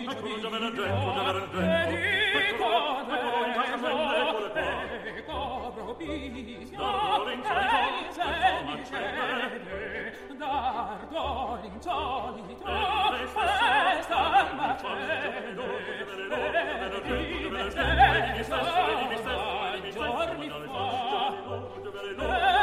giovane 0.05 0.41
giovane 0.41 0.59
vento, 0.59 0.83
giovane 0.83 1.39
vento, 1.39 1.59
e 1.61 2.43
di 2.43 2.57
code, 2.57 3.17
e 5.05 5.25
cobro 5.25 5.95
pisio, 5.95 7.29
e 7.29 7.39
sembra 8.11 10.06
dardo 10.37 11.59
l'insolito 11.63 12.65
festa 13.33 14.33
al 14.33 14.55
macello 14.57 15.65
e 17.03 17.43
di 17.43 17.49
me 17.49 17.71
stesso 17.71 18.57
giorni 19.93 20.49
fa 20.49 22.56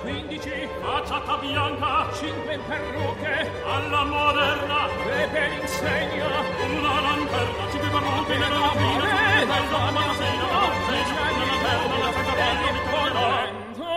quindici, 0.00 0.68
facciata 0.80 1.36
bianca, 1.36 2.08
cinque 2.14 2.58
perruche, 2.66 3.50
alla 3.64 4.04
moderna, 4.04 4.88
e 4.88 5.28
per 5.28 5.52
insegna, 5.60 6.26
una 6.64 7.00
lanterna, 7.00 7.70
cinque 7.70 7.88
barrote, 7.90 8.34
una 8.34 8.48
rovina, 8.48 9.04
una 9.04 9.44
bella 9.44 9.90
mansina, 9.90 10.46
e 10.88 11.02
c'è 11.04 11.20
una 11.20 11.44
lanterna, 11.44 11.94
una 11.96 12.10
fretta 12.12 12.44
correndo. 12.90 13.88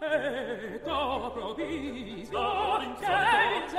E 0.00 0.80
dopo 0.84 1.54
viso, 1.54 2.42
che 2.98 3.14
incendi, 3.64 3.78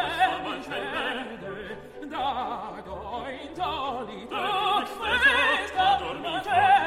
da 2.08 2.82
goindolito, 2.84 4.36
festa 5.02 5.86
dormite, 6.00 6.81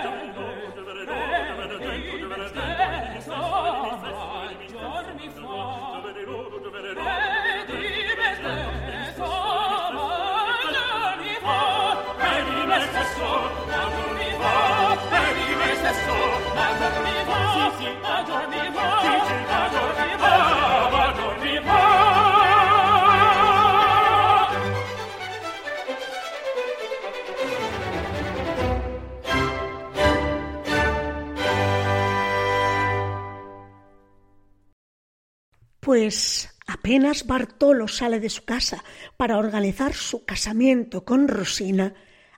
Pues 35.85 36.49
apenas 36.67 37.27
Bartolo 37.27 37.89
sale 37.89 38.19
de 38.19 38.31
su 38.31 38.47
casa 38.47 38.83
para 39.19 39.37
organizar 39.37 39.93
su 39.93 40.25
casamiento 40.25 41.05
con 41.05 41.29
Rosina, 41.29 41.93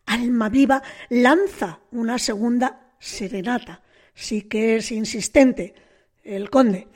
Almaviva 0.04 0.82
lanza 1.10 1.78
una 1.92 2.18
segunda 2.18 2.94
serenata. 2.98 3.82
Sí 4.14 4.42
que 4.42 4.74
es 4.74 4.90
insistente 4.90 5.76
el 6.24 6.50
conde. 6.50 6.88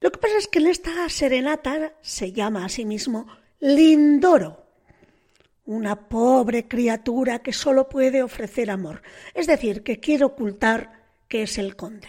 Lo 0.00 0.12
que 0.12 0.18
pasa 0.18 0.38
es 0.38 0.46
que 0.46 0.60
en 0.60 0.68
esta 0.68 1.08
serenata 1.08 1.94
se 2.00 2.30
llama 2.30 2.64
a 2.64 2.68
sí 2.68 2.84
mismo 2.84 3.26
Lindoro, 3.58 4.66
una 5.64 6.08
pobre 6.08 6.68
criatura 6.68 7.40
que 7.40 7.52
solo 7.52 7.88
puede 7.88 8.22
ofrecer 8.22 8.70
amor, 8.70 9.02
es 9.34 9.48
decir, 9.48 9.82
que 9.82 9.98
quiere 9.98 10.24
ocultar 10.24 11.08
que 11.26 11.42
es 11.42 11.58
el 11.58 11.74
conde. 11.74 12.08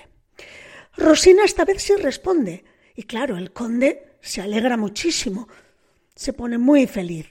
Rosina 0.96 1.44
esta 1.44 1.66
vez 1.66 1.82
sí 1.82 1.96
responde, 1.96 2.66
y 2.96 3.04
claro, 3.04 3.38
el 3.38 3.52
conde 3.52 4.18
se 4.22 4.42
alegra 4.42 4.78
muchísimo, 4.78 5.48
se 6.16 6.34
pone 6.34 6.58
muy 6.58 6.88
feliz. 6.88 7.28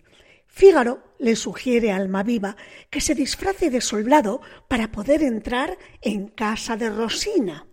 Fígaro 0.47 1.15
le 1.19 1.37
sugiere 1.37 1.93
a 1.93 1.97
Almaviva 1.97 2.57
que 2.91 3.01
se 3.01 3.15
disfrace 3.15 3.71
de 3.71 3.81
soldado 3.81 4.41
para 4.69 4.91
poder 4.91 5.23
entrar 5.23 5.79
en 6.01 6.29
casa 6.29 6.77
de 6.77 6.91
Rosina. 6.91 7.67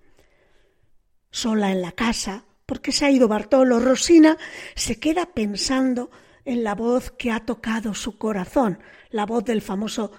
Sola 1.32 1.72
en 1.72 1.82
la 1.82 1.92
casa, 1.92 2.46
porque 2.66 2.92
se 2.92 3.06
ha 3.06 3.12
ido 3.12 3.28
Bartolo, 3.28 3.80
Rosina 3.80 4.38
se 4.76 5.00
queda 5.00 5.26
pensando 5.34 6.12
en 6.46 6.64
la 6.64 6.76
voz 6.76 7.12
que 7.12 7.32
ha 7.32 7.46
tocado 7.46 7.94
su 7.94 8.18
corazón, 8.18 8.80
la 9.10 9.26
voz 9.26 9.44
del 9.44 9.62
famoso 9.62 10.12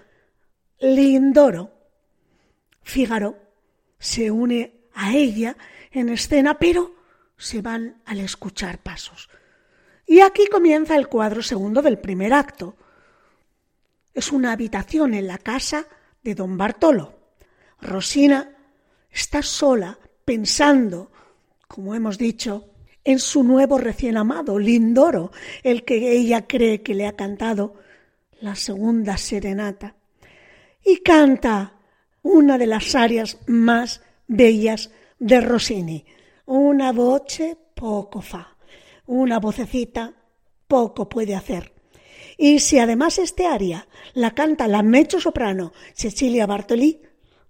Lindoro. 0.80 1.72
Fígaro 2.82 3.38
se 3.98 4.30
une 4.30 4.88
a 4.94 5.14
ella 5.14 5.56
en 5.90 6.08
escena, 6.08 6.58
pero 6.58 6.97
se 7.38 7.62
van 7.62 8.02
al 8.04 8.20
escuchar 8.20 8.78
pasos. 8.78 9.30
Y 10.06 10.20
aquí 10.20 10.46
comienza 10.50 10.96
el 10.96 11.08
cuadro 11.08 11.42
segundo 11.42 11.80
del 11.80 11.98
primer 11.98 12.34
acto. 12.34 12.76
Es 14.12 14.32
una 14.32 14.52
habitación 14.52 15.14
en 15.14 15.26
la 15.26 15.38
casa 15.38 15.86
de 16.22 16.34
don 16.34 16.58
Bartolo. 16.58 17.14
Rosina 17.80 18.50
está 19.10 19.42
sola 19.42 19.98
pensando, 20.24 21.12
como 21.66 21.94
hemos 21.94 22.18
dicho, 22.18 22.70
en 23.04 23.18
su 23.18 23.42
nuevo 23.42 23.78
recién 23.78 24.16
amado, 24.16 24.58
Lindoro, 24.58 25.30
el 25.62 25.84
que 25.84 26.12
ella 26.12 26.46
cree 26.46 26.82
que 26.82 26.94
le 26.94 27.06
ha 27.06 27.12
cantado 27.12 27.74
la 28.40 28.54
segunda 28.54 29.16
serenata. 29.16 29.94
Y 30.84 30.98
canta 30.98 31.74
una 32.22 32.58
de 32.58 32.66
las 32.66 32.94
arias 32.94 33.38
más 33.46 34.02
bellas 34.26 34.90
de 35.18 35.40
Rossini, 35.40 36.04
una 36.50 36.92
voce 36.92 37.58
poco 37.74 38.22
fa, 38.22 38.56
una 39.08 39.38
vocecita 39.38 40.14
poco 40.66 41.06
puede 41.06 41.34
hacer. 41.34 41.74
Y 42.38 42.60
si 42.60 42.78
además 42.78 43.18
este 43.18 43.46
aria 43.46 43.86
la 44.14 44.30
canta 44.30 44.66
la 44.66 44.82
mezzo 44.82 45.20
soprano 45.20 45.74
Cecilia 45.92 46.46
Bartoli, 46.46 47.02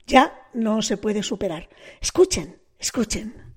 ya 0.04 0.48
no 0.54 0.82
se 0.82 0.96
puede 0.96 1.22
superar. 1.22 1.68
Escuchen, 2.00 2.61
escuchen. 2.76 3.54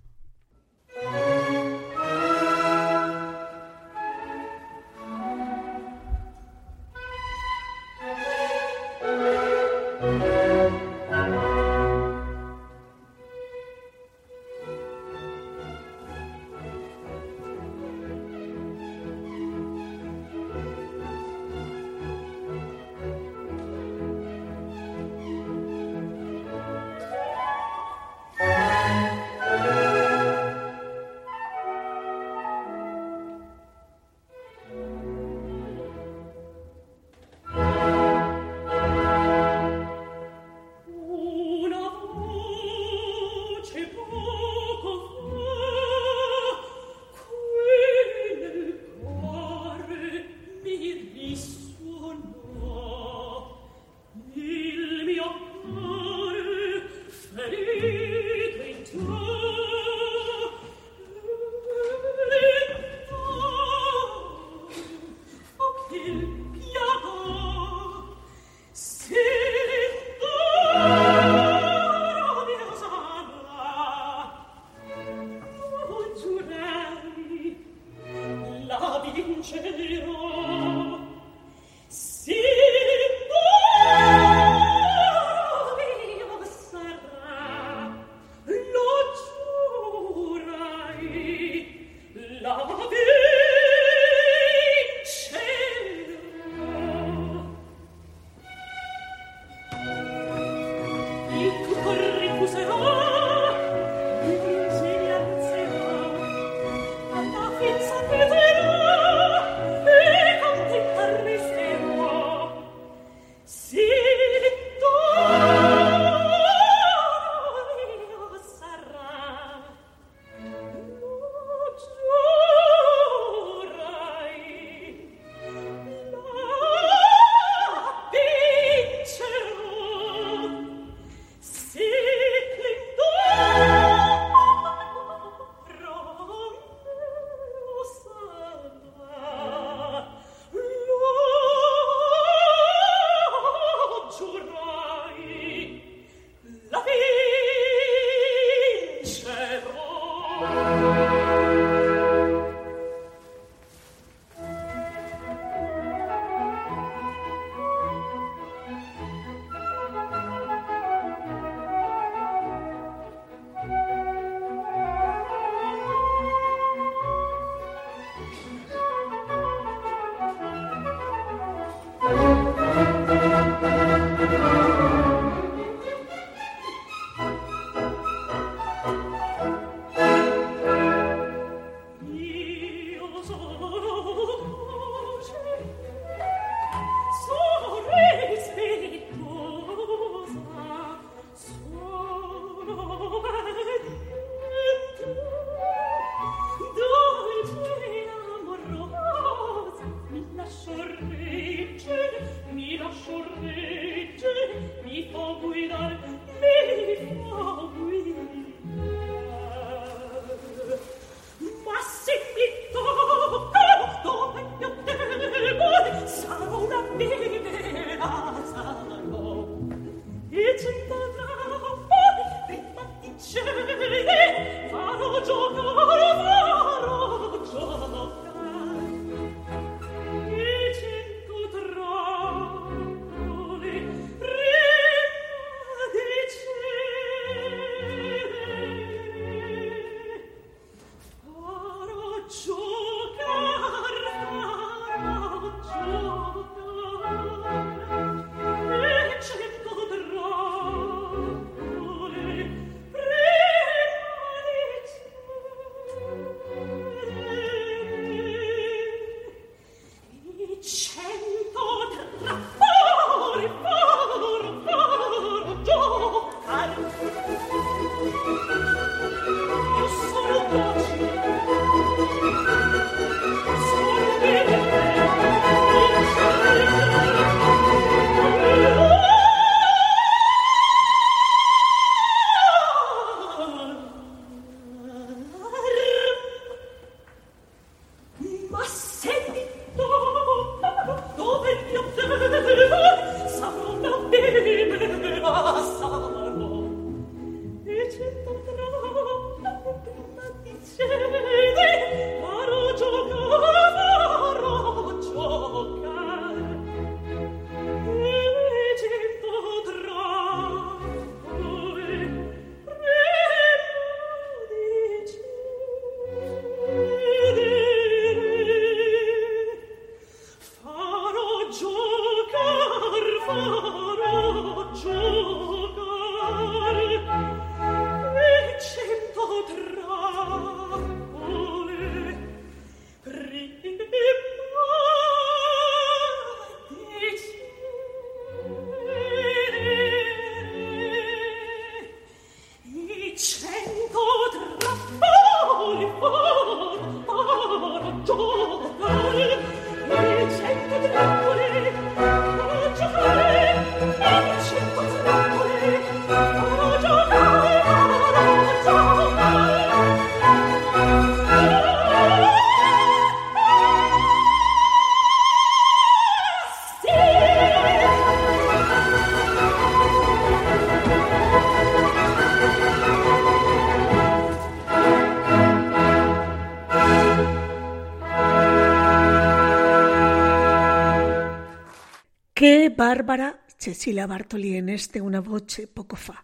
Bárbara 383.12 383.42
Cecilia 383.58 384.08
Bartoli 384.08 384.56
en 384.56 384.70
este 384.70 385.02
una 385.02 385.20
voce 385.20 385.68
poco 385.68 385.98
fa. 385.98 386.24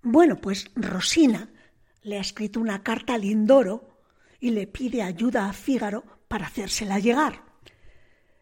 Bueno, 0.00 0.40
pues 0.40 0.70
Rosina 0.74 1.50
le 2.04 2.16
ha 2.16 2.22
escrito 2.22 2.58
una 2.58 2.82
carta 2.82 3.12
a 3.12 3.18
Lindoro 3.18 3.98
y 4.40 4.50
le 4.50 4.66
pide 4.66 5.02
ayuda 5.02 5.46
a 5.46 5.52
Fígaro 5.52 6.02
para 6.26 6.46
hacérsela 6.46 6.98
llegar. 7.00 7.44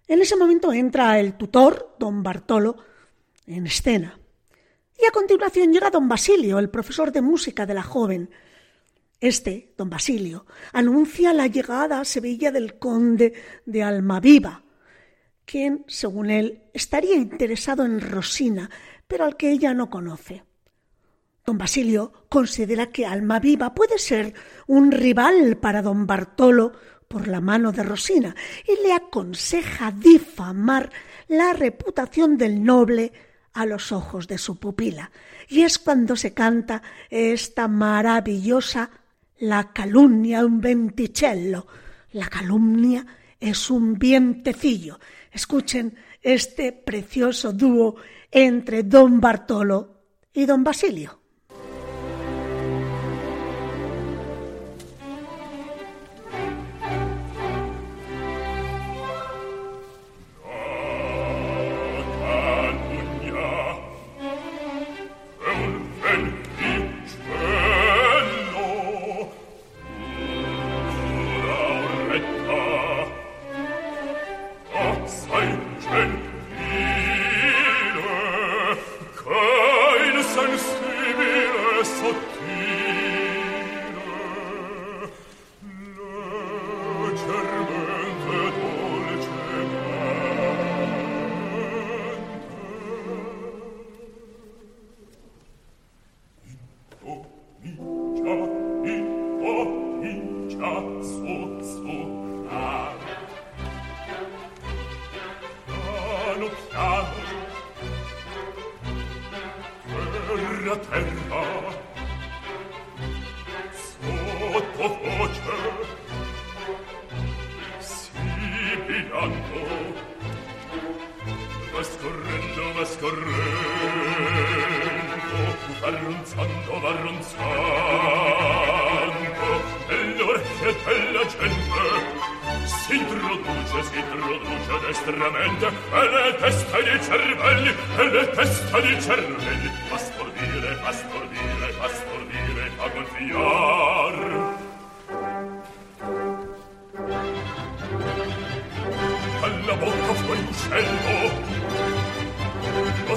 En 0.06 0.22
ese 0.22 0.36
momento 0.36 0.72
entra 0.72 1.18
el 1.18 1.36
tutor, 1.36 1.96
don 1.98 2.22
Bartolo, 2.22 2.76
en 3.44 3.66
escena. 3.66 4.16
Y 4.96 5.04
a 5.04 5.10
continuación 5.10 5.72
llega 5.72 5.90
don 5.90 6.08
Basilio, 6.08 6.60
el 6.60 6.70
profesor 6.70 7.10
de 7.10 7.22
música 7.22 7.66
de 7.66 7.74
la 7.74 7.82
joven. 7.82 8.30
Este, 9.18 9.74
don 9.76 9.90
Basilio, 9.90 10.46
anuncia 10.72 11.32
la 11.32 11.48
llegada 11.48 11.98
a 11.98 12.04
Sevilla 12.04 12.52
del 12.52 12.78
conde 12.78 13.32
de 13.66 13.82
Almaviva, 13.82 14.62
quien, 15.48 15.84
según 15.88 16.30
él, 16.30 16.62
estaría 16.74 17.16
interesado 17.16 17.84
en 17.86 18.02
Rosina, 18.02 18.68
pero 19.06 19.24
al 19.24 19.36
que 19.36 19.50
ella 19.50 19.72
no 19.72 19.88
conoce. 19.88 20.44
Don 21.46 21.56
Basilio 21.56 22.12
considera 22.28 22.90
que 22.90 23.06
Almaviva 23.06 23.74
puede 23.74 23.98
ser 23.98 24.34
un 24.66 24.92
rival 24.92 25.56
para 25.56 25.80
don 25.80 26.06
Bartolo 26.06 26.72
por 27.08 27.26
la 27.26 27.40
mano 27.40 27.72
de 27.72 27.82
Rosina 27.82 28.36
y 28.66 28.86
le 28.86 28.92
aconseja 28.92 29.90
difamar 29.90 30.90
la 31.28 31.54
reputación 31.54 32.36
del 32.36 32.62
noble 32.62 33.12
a 33.54 33.64
los 33.64 33.90
ojos 33.90 34.28
de 34.28 34.36
su 34.36 34.60
pupila. 34.60 35.10
Y 35.48 35.62
es 35.62 35.78
cuando 35.78 36.14
se 36.14 36.34
canta 36.34 36.82
esta 37.08 37.68
maravillosa 37.68 38.90
La 39.38 39.72
calumnia 39.72 40.44
un 40.44 40.60
venticello. 40.60 41.66
La 42.12 42.26
calumnia 42.26 43.06
es 43.40 43.70
un 43.70 43.94
vientecillo. 43.94 44.98
Escuchen 45.32 45.96
este 46.22 46.72
precioso 46.72 47.52
dúo 47.52 47.96
entre 48.30 48.82
don 48.82 49.20
Bartolo 49.20 50.02
y 50.32 50.46
don 50.46 50.64
Basilio. 50.64 51.20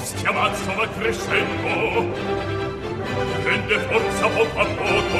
schiamazzo 0.04 0.74
va 0.76 0.88
crescendo. 0.97 2.06
Prende 3.43 3.80
forza 3.80 4.28
poco 4.28 4.60
a 4.60 4.66
poco. 4.66 5.20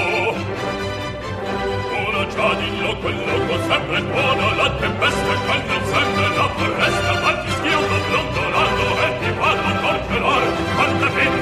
Ora 2.08 2.28
già 2.28 2.54
di 2.56 2.82
loco 2.82 3.10
in 3.10 3.26
loco 3.26 3.54
sempre 3.68 4.02
buona 4.02 4.56
la 4.56 4.72
tempesta 4.80 5.34
calma 5.46 5.78
sempre 5.94 6.36
la 6.36 6.48
foresta 6.56 7.20
ma 7.22 7.32
ti 7.42 7.52
schiondo 7.52 7.96
rondolando 8.12 8.84
e 9.02 9.20
ti 9.20 9.32
vado 9.40 9.62
a 9.62 9.74
torcerò 9.82 10.36
quanta 10.76 11.08
vita 11.08 11.41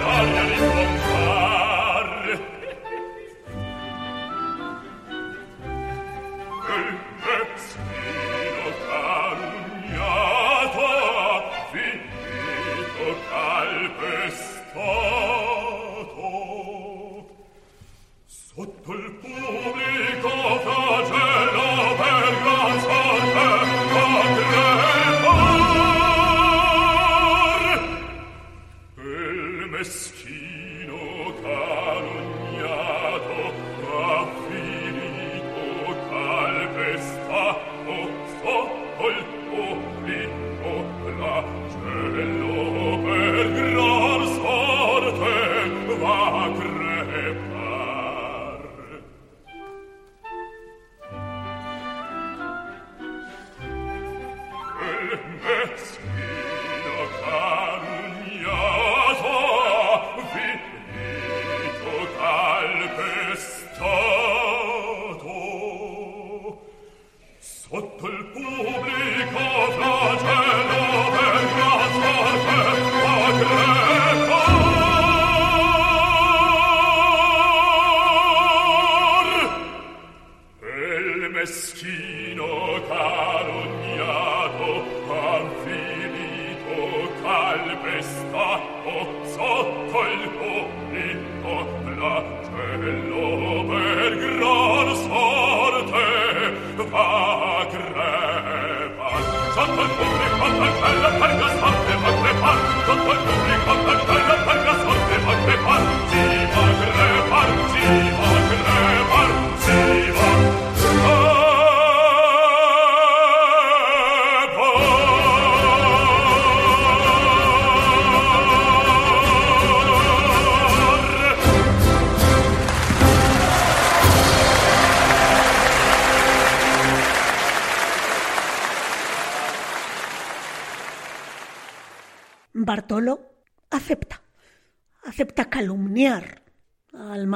Italia 0.00 0.44
di 0.44 0.54
fronte 0.54 1.09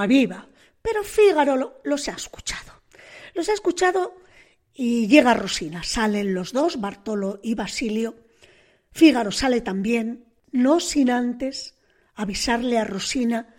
a 0.05 0.07
Almaviva, 0.07 0.49
pero 0.83 1.03
Fígaro 1.03 1.81
los 1.85 2.09
ha 2.09 2.13
escuchado. 2.13 2.73
Los 3.35 3.49
ha 3.49 3.55
escuchado 3.55 4.17
y 4.75 5.07
llega 5.07 5.35
Rosina. 5.35 5.83
Salen 5.83 6.35
los 6.35 6.53
dos, 6.53 6.81
Bartolo 6.81 7.41
y 7.43 7.55
Basilio. 7.55 8.17
Fígaro 8.93 9.33
sale 9.33 9.61
también, 9.61 10.27
no 10.53 10.81
sin 10.81 11.11
antes 11.11 11.75
avisarle 12.15 12.79
a 12.79 12.85
Rosina 12.85 13.55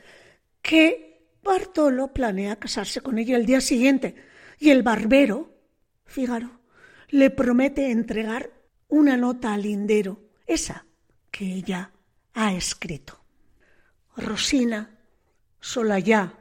que 0.62 1.30
Bartolo 1.44 2.14
planea 2.14 2.58
casarse 2.58 3.02
con 3.02 3.18
ella 3.18 3.36
el 3.36 3.46
día 3.46 3.62
siguiente 3.62 4.16
y 4.60 4.70
el 4.70 4.84
barbero, 4.84 5.54
Fígaro, 6.06 6.62
le 7.10 7.30
promete 7.30 7.92
entregar 7.92 8.52
una 8.88 9.18
nota 9.18 9.54
al 9.54 9.64
lindero, 9.64 10.30
esa 10.48 10.86
que 11.32 11.46
ella 11.46 11.92
ha 12.34 12.54
escrito. 12.54 13.20
Rosina, 14.16 14.95
sola 15.66 15.98
ya, 15.98 16.32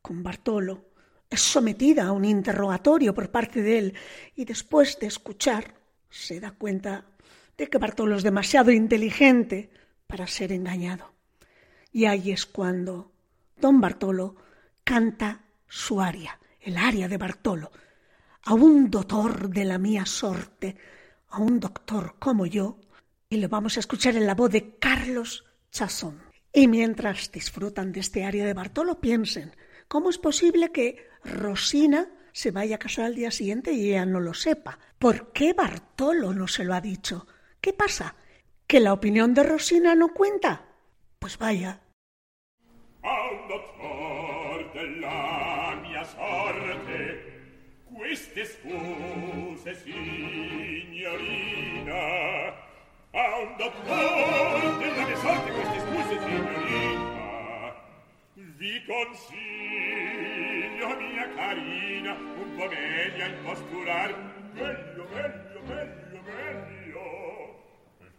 con 0.00 0.22
Bartolo, 0.22 0.86
es 1.28 1.42
sometida 1.42 2.06
a 2.06 2.12
un 2.12 2.24
interrogatorio 2.24 3.12
por 3.12 3.30
parte 3.30 3.60
de 3.60 3.78
él 3.78 3.94
y 4.34 4.46
después 4.46 4.98
de 4.98 5.06
escuchar 5.06 5.74
se 6.08 6.40
da 6.40 6.52
cuenta 6.52 7.04
de 7.58 7.68
que 7.68 7.76
Bartolo 7.76 8.16
es 8.16 8.22
demasiado 8.22 8.70
inteligente 8.70 9.68
para 10.06 10.26
ser 10.26 10.50
engañado. 10.50 11.12
Y 11.92 12.06
ahí 12.06 12.32
es 12.32 12.46
cuando 12.46 13.12
don 13.60 13.82
Bartolo 13.82 14.36
canta 14.82 15.42
su 15.68 16.00
aria, 16.00 16.40
el 16.58 16.78
aria 16.78 17.06
de 17.06 17.18
Bartolo, 17.18 17.70
a 18.44 18.54
un 18.54 18.90
doctor 18.90 19.50
de 19.50 19.66
la 19.66 19.76
mía 19.76 20.06
sorte, 20.06 20.74
a 21.28 21.38
un 21.38 21.60
doctor 21.60 22.16
como 22.18 22.46
yo, 22.46 22.78
y 23.28 23.36
lo 23.36 23.48
vamos 23.50 23.76
a 23.76 23.80
escuchar 23.80 24.16
en 24.16 24.26
la 24.26 24.34
voz 24.34 24.50
de 24.50 24.78
Carlos 24.78 25.44
Chazón. 25.70 26.33
Y 26.56 26.68
mientras 26.68 27.32
disfrutan 27.32 27.90
de 27.90 27.98
este 27.98 28.24
área 28.24 28.46
de 28.46 28.54
Bartolo, 28.54 29.00
piensen, 29.00 29.56
¿cómo 29.88 30.08
es 30.08 30.18
posible 30.18 30.70
que 30.70 31.08
Rosina 31.24 32.08
se 32.32 32.52
vaya 32.52 32.76
a 32.76 32.78
casar 32.78 33.06
al 33.06 33.16
día 33.16 33.32
siguiente 33.32 33.72
y 33.72 33.90
ella 33.90 34.06
no 34.06 34.20
lo 34.20 34.34
sepa? 34.34 34.78
¿Por 35.00 35.32
qué 35.32 35.52
Bartolo 35.52 36.32
no 36.32 36.46
se 36.46 36.62
lo 36.62 36.74
ha 36.74 36.80
dicho? 36.80 37.26
¿Qué 37.60 37.72
pasa? 37.72 38.14
¿Que 38.68 38.78
la 38.78 38.92
opinión 38.92 39.34
de 39.34 39.42
Rosina 39.42 39.96
no 39.96 40.14
cuenta? 40.14 40.64
Pues 41.18 41.36
vaya. 41.38 41.80
queste 48.14 48.46
scuse, 48.46 49.74
signorina, 49.82 51.14
a 53.12 53.38
un 53.42 53.56
della 53.58 55.04
mia 55.04 55.16
sorte 55.16 55.73
Vi 58.64 58.80
consiglio, 58.86 59.36
mia 60.96 61.28
carina, 61.36 62.12
un 62.14 62.56
po' 62.56 62.66
meglio 62.66 63.26
imposturar. 63.26 64.10
Meglio, 64.54 65.06
meglio, 65.12 65.60
meglio, 65.66 66.20
meglio. 66.24 67.04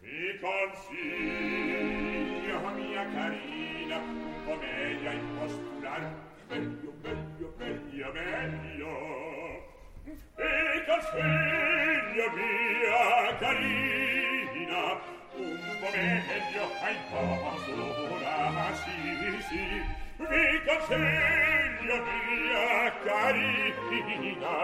Vi 0.02 0.38
consiglio, 0.38 1.74
mia 2.76 3.04
carina, 3.10 3.96
un 3.98 4.44
po' 4.44 4.54
meglio 4.54 5.10
imposturar. 5.10 6.14
Meglio, 6.48 6.92
meglio, 7.02 7.48
meglio, 7.58 8.12
meglio. 8.12 8.92
Vi 10.04 10.14
consiglio, 10.86 12.26
mia 12.38 13.36
carina, 13.40 14.80
un 15.34 15.58
po' 15.80 15.90
meglio 15.90 16.64
a 16.82 16.90
imposturar. 16.90 18.74
Sì, 18.76 19.42
sì 19.48 20.04
mi 20.18 20.60
consiglio 20.64 21.96
mia 22.06 22.92
carina 23.04 24.54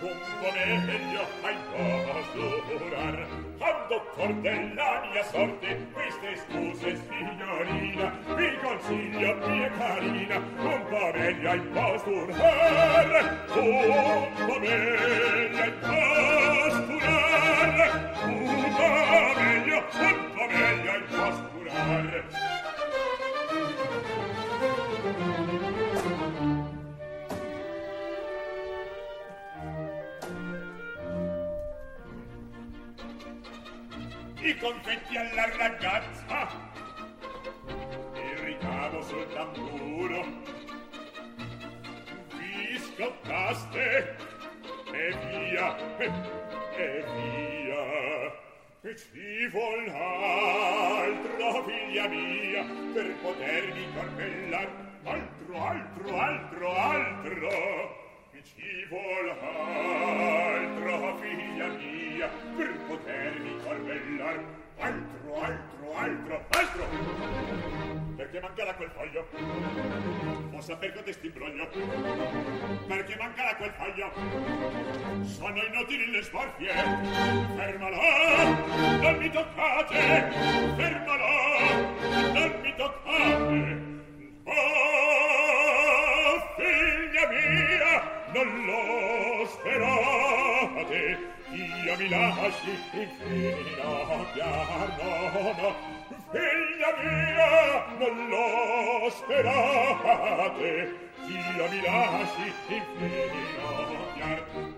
un 0.00 0.18
pomeglio 0.40 1.24
hai 1.42 1.56
posto 1.70 2.44
posturar 2.66 3.16
quando 3.58 3.96
for 4.14 4.32
della 4.40 4.90
mia 5.02 5.24
sorte 5.24 5.86
queste 5.92 6.36
scuse 6.36 6.96
signorina 7.08 8.06
mi 8.36 8.48
consiglio 8.62 9.34
mia 9.46 9.70
carina 9.78 10.36
un 10.36 10.82
pomeglio 10.88 11.50
hai 11.50 11.60
posturar 11.60 13.08
un 13.54 14.32
pomeglio 14.46 15.62
hai 15.62 15.72
posturar 15.82 17.31
confetti 34.72 35.16
alla 35.16 35.54
ragazza. 35.56 36.48
E 38.14 38.44
ricavo 38.44 39.02
sul 39.02 39.26
tamburo. 39.34 40.24
Vi 42.36 42.78
scottaste 42.78 44.16
e 44.92 45.14
via 45.20 45.76
e 46.76 47.04
via. 47.14 48.40
E 48.84 48.96
ci 48.96 49.46
vuol 49.48 49.88
altro 49.88 51.64
figlia 51.64 52.08
mia 52.08 52.64
per 52.92 53.14
potermi 53.22 53.92
corpellar 53.94 54.68
altro 55.04 55.64
altro 55.64 56.18
altro 56.18 56.76
altro. 56.76 58.00
Ci 58.42 58.86
vuol 58.88 59.28
altro 59.30 61.16
figlia 61.18 61.68
mia 61.68 62.28
per 62.56 62.76
potermi 62.88 63.62
corpellar 63.62 64.61
altro, 64.82 65.42
altro, 65.42 65.94
altro, 65.96 66.44
altro! 66.50 66.84
Perché 68.16 68.40
mancherà 68.40 68.74
quel 68.74 68.90
foglio? 68.90 69.26
Può 70.50 70.60
saper 70.60 70.92
cotesti 70.94 71.26
imbroglio? 71.26 71.68
Perché 72.86 73.16
mancherà 73.16 73.56
quel 73.56 73.72
foglio? 73.72 74.12
Sono 75.24 75.62
inutili 75.62 76.10
le 76.10 76.22
smorfie! 76.22 76.72
Fermalo! 77.56 77.96
Non 79.00 79.16
mi 79.18 79.30
toccate! 79.30 80.30
Fermalo! 80.76 81.26
Non 82.32 82.60
mi 82.62 82.74
toccate! 82.76 83.90
Oh, 84.44 84.52
figlia 86.56 87.28
mia! 87.28 88.02
Non 88.32 88.64
lo 88.66 89.46
sperate! 89.46 91.41
Io 91.54 91.96
mi 91.98 92.08
lasci 92.08 92.70
in 92.92 93.08
fila 93.18 94.26
piano, 94.32 95.52
no, 95.60 96.01
figlia 96.32 96.90
mia 97.02 97.84
non 97.98 98.28
lo 98.28 99.10
sperate. 99.10 100.70
Io 101.28 101.68
mi 101.68 101.80
lasci 101.82 102.52
in 102.68 102.82
figlia 102.96 104.02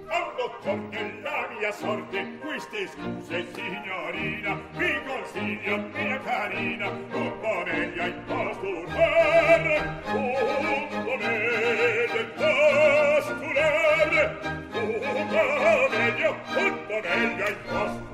quando 0.07 0.59
tornerà 0.63 1.49
mia 1.59 1.73
sorte 1.73 2.39
queste 2.41 2.89
scuse 2.89 3.47
signorina 3.53 4.61
vi 4.73 5.01
consiglio 5.07 5.77
mia 5.93 6.19
carina 6.21 6.89
un 6.89 7.09
po' 7.41 7.63
meglio 7.65 8.03
hai 8.03 8.13
posto 8.27 8.67
un 8.67 8.75
un 8.75 8.89
po' 10.89 11.17
meglio 11.17 12.19
hai 12.19 12.27
posto 12.37 13.33
un 13.33 13.57
un 14.83 15.29
po' 15.29 15.89
meglio 15.91 16.31
un 16.31 16.87
po' 16.87 17.01
meglio 17.01 17.45
hai 17.45 17.57
posto 17.69 18.05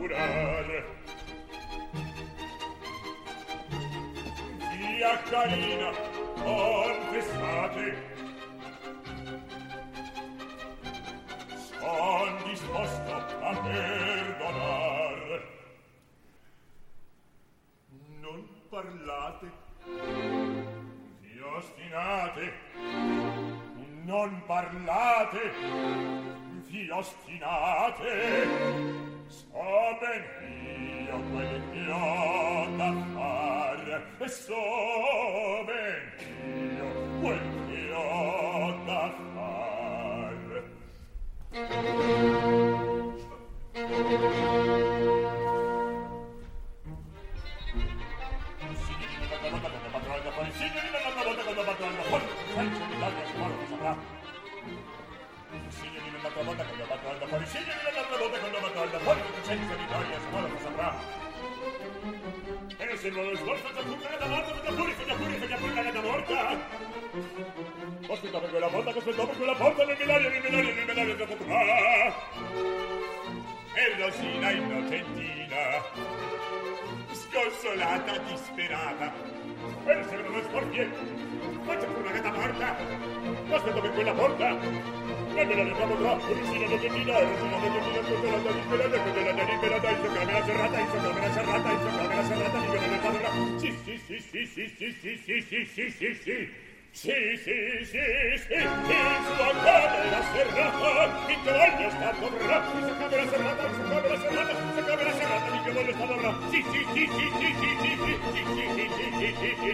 mia 5.01 5.17
carina 5.31 5.93
confessate 6.37 8.20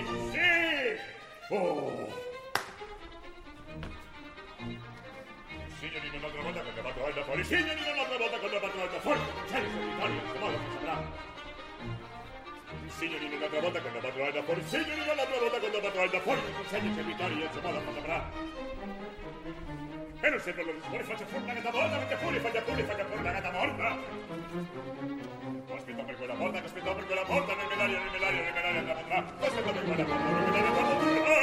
Sì! 0.07 0.95
Oh! 1.51 2.25
Signorina 5.79 6.17
un'altra 6.17 6.43
volta 6.43 6.63
con 6.63 6.75
la 6.75 6.83
patrolda 6.83 7.25
fuori! 7.25 7.45
Signorina 7.45 7.93
un'altra 7.93 8.17
volta 8.17 8.39
con 8.39 8.51
la 8.51 8.61
patrolda 8.61 9.01
fuori! 9.01 9.21
C'è 9.49 9.59
il 9.59 9.71
solitario, 9.71 10.21
se 10.33 10.39
no 10.39 10.51
lo 10.51 10.59
saprà! 10.73 11.25
Signorina 12.97 13.37
un'altra 13.37 13.61
volta 13.61 13.81
con 13.81 13.93
la 13.93 14.31
da 14.31 14.43
fuori! 14.43 14.63
Signorina 14.67 15.13
un'altra 15.13 15.39
volta 15.39 15.59
con 15.59 15.71
la 15.73 15.81
patrolda 15.81 16.21
fuori! 16.21 16.41
C'è 16.69 16.79
il 16.79 16.95
solitario, 16.95 17.49
se 17.53 17.61
no 17.61 17.73
lo 17.73 17.81
saprà! 17.95 18.31
E 20.21 20.31
non 20.31 20.41
sembra 20.41 20.65
lo 20.65 20.73
rumore, 20.73 21.03
faccia 21.05 21.27
fuori 21.27 21.47
la 21.47 21.53
gata 21.53 21.71
morta, 21.73 21.97
perché 21.99 22.17
fuori, 22.17 22.39
faccia 22.39 22.63
fuori, 22.63 22.83
faccia 22.83 23.05
fuori 23.05 23.23
la 23.23 23.33
gata 23.33 23.51
morta! 23.51 25.46
aspettò 25.77 26.05
per 26.05 26.17
quella 26.17 26.35
porta, 26.35 26.61
che 26.61 26.67
aspettò 26.67 26.95
per 26.95 27.07
quella 27.07 27.23
porta, 27.23 27.55
nel 27.55 27.67
melario, 27.69 27.99
nel 27.99 28.11
melario, 28.11 28.43
nel 28.43 28.53
medaglio 28.53 28.79
andrà, 28.79 28.99
andrà, 28.99 29.47
aspettò 29.47 29.73
per 29.73 29.85
quella 29.85 30.05
porta, 30.05 30.25
nel 30.25 30.43
medaglio, 30.45 30.69
nel 30.69 30.83
medaglio, 30.83 31.37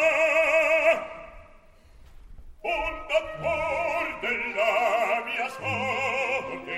della 4.23 5.23
mia 5.25 5.49
sorte, 5.49 6.77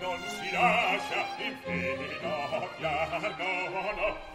non 0.00 0.18
si 0.26 0.50
lascia 0.50 1.26
in 1.38 1.56
fila, 1.62 2.68
no, 2.78 3.92
no, 3.94 4.29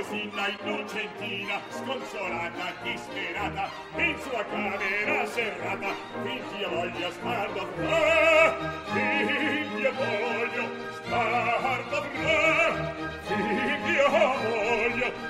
Rosina 0.00 0.48
innocentina, 0.48 1.60
sconsolata, 1.68 2.72
disperata, 2.82 3.68
in 3.96 4.16
sua 4.18 4.44
camera 4.44 5.26
serrata, 5.26 5.94
figlia 6.22 6.68
voglia 6.68 7.10
star 7.10 7.52
d'avrà, 7.52 8.56
figlia 8.92 9.90
voglio 9.92 10.64
star 11.04 11.84
d'avrà, 11.90 12.68
eh, 12.68 12.98
figlia 13.26 14.08
voglio 14.08 15.06
eh, 15.06 15.29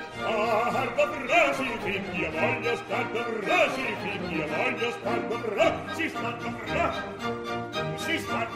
si 8.05 8.17
si. 8.17 8.51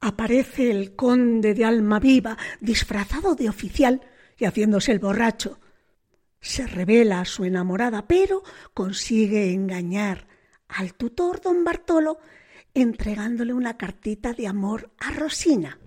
Aparece 0.00 0.70
el 0.70 0.96
conde 0.96 1.54
de 1.54 1.64
Almaviva 1.64 2.36
disfrazado 2.60 3.34
de 3.34 3.48
oficial 3.48 4.00
y 4.38 4.46
haciéndose 4.46 4.92
el 4.92 4.98
borracho. 4.98 5.60
Se 6.40 6.66
revela 6.66 7.20
a 7.20 7.24
su 7.24 7.44
enamorada, 7.44 8.06
pero 8.06 8.42
consigue 8.74 9.52
engañar 9.52 10.26
al 10.68 10.94
tutor 10.94 11.40
don 11.40 11.64
Bartolo 11.64 12.18
entregándole 12.74 13.52
una 13.52 13.76
cartita 13.76 14.32
de 14.32 14.46
amor 14.46 14.90
a 14.98 15.10
Rosina. 15.12 15.78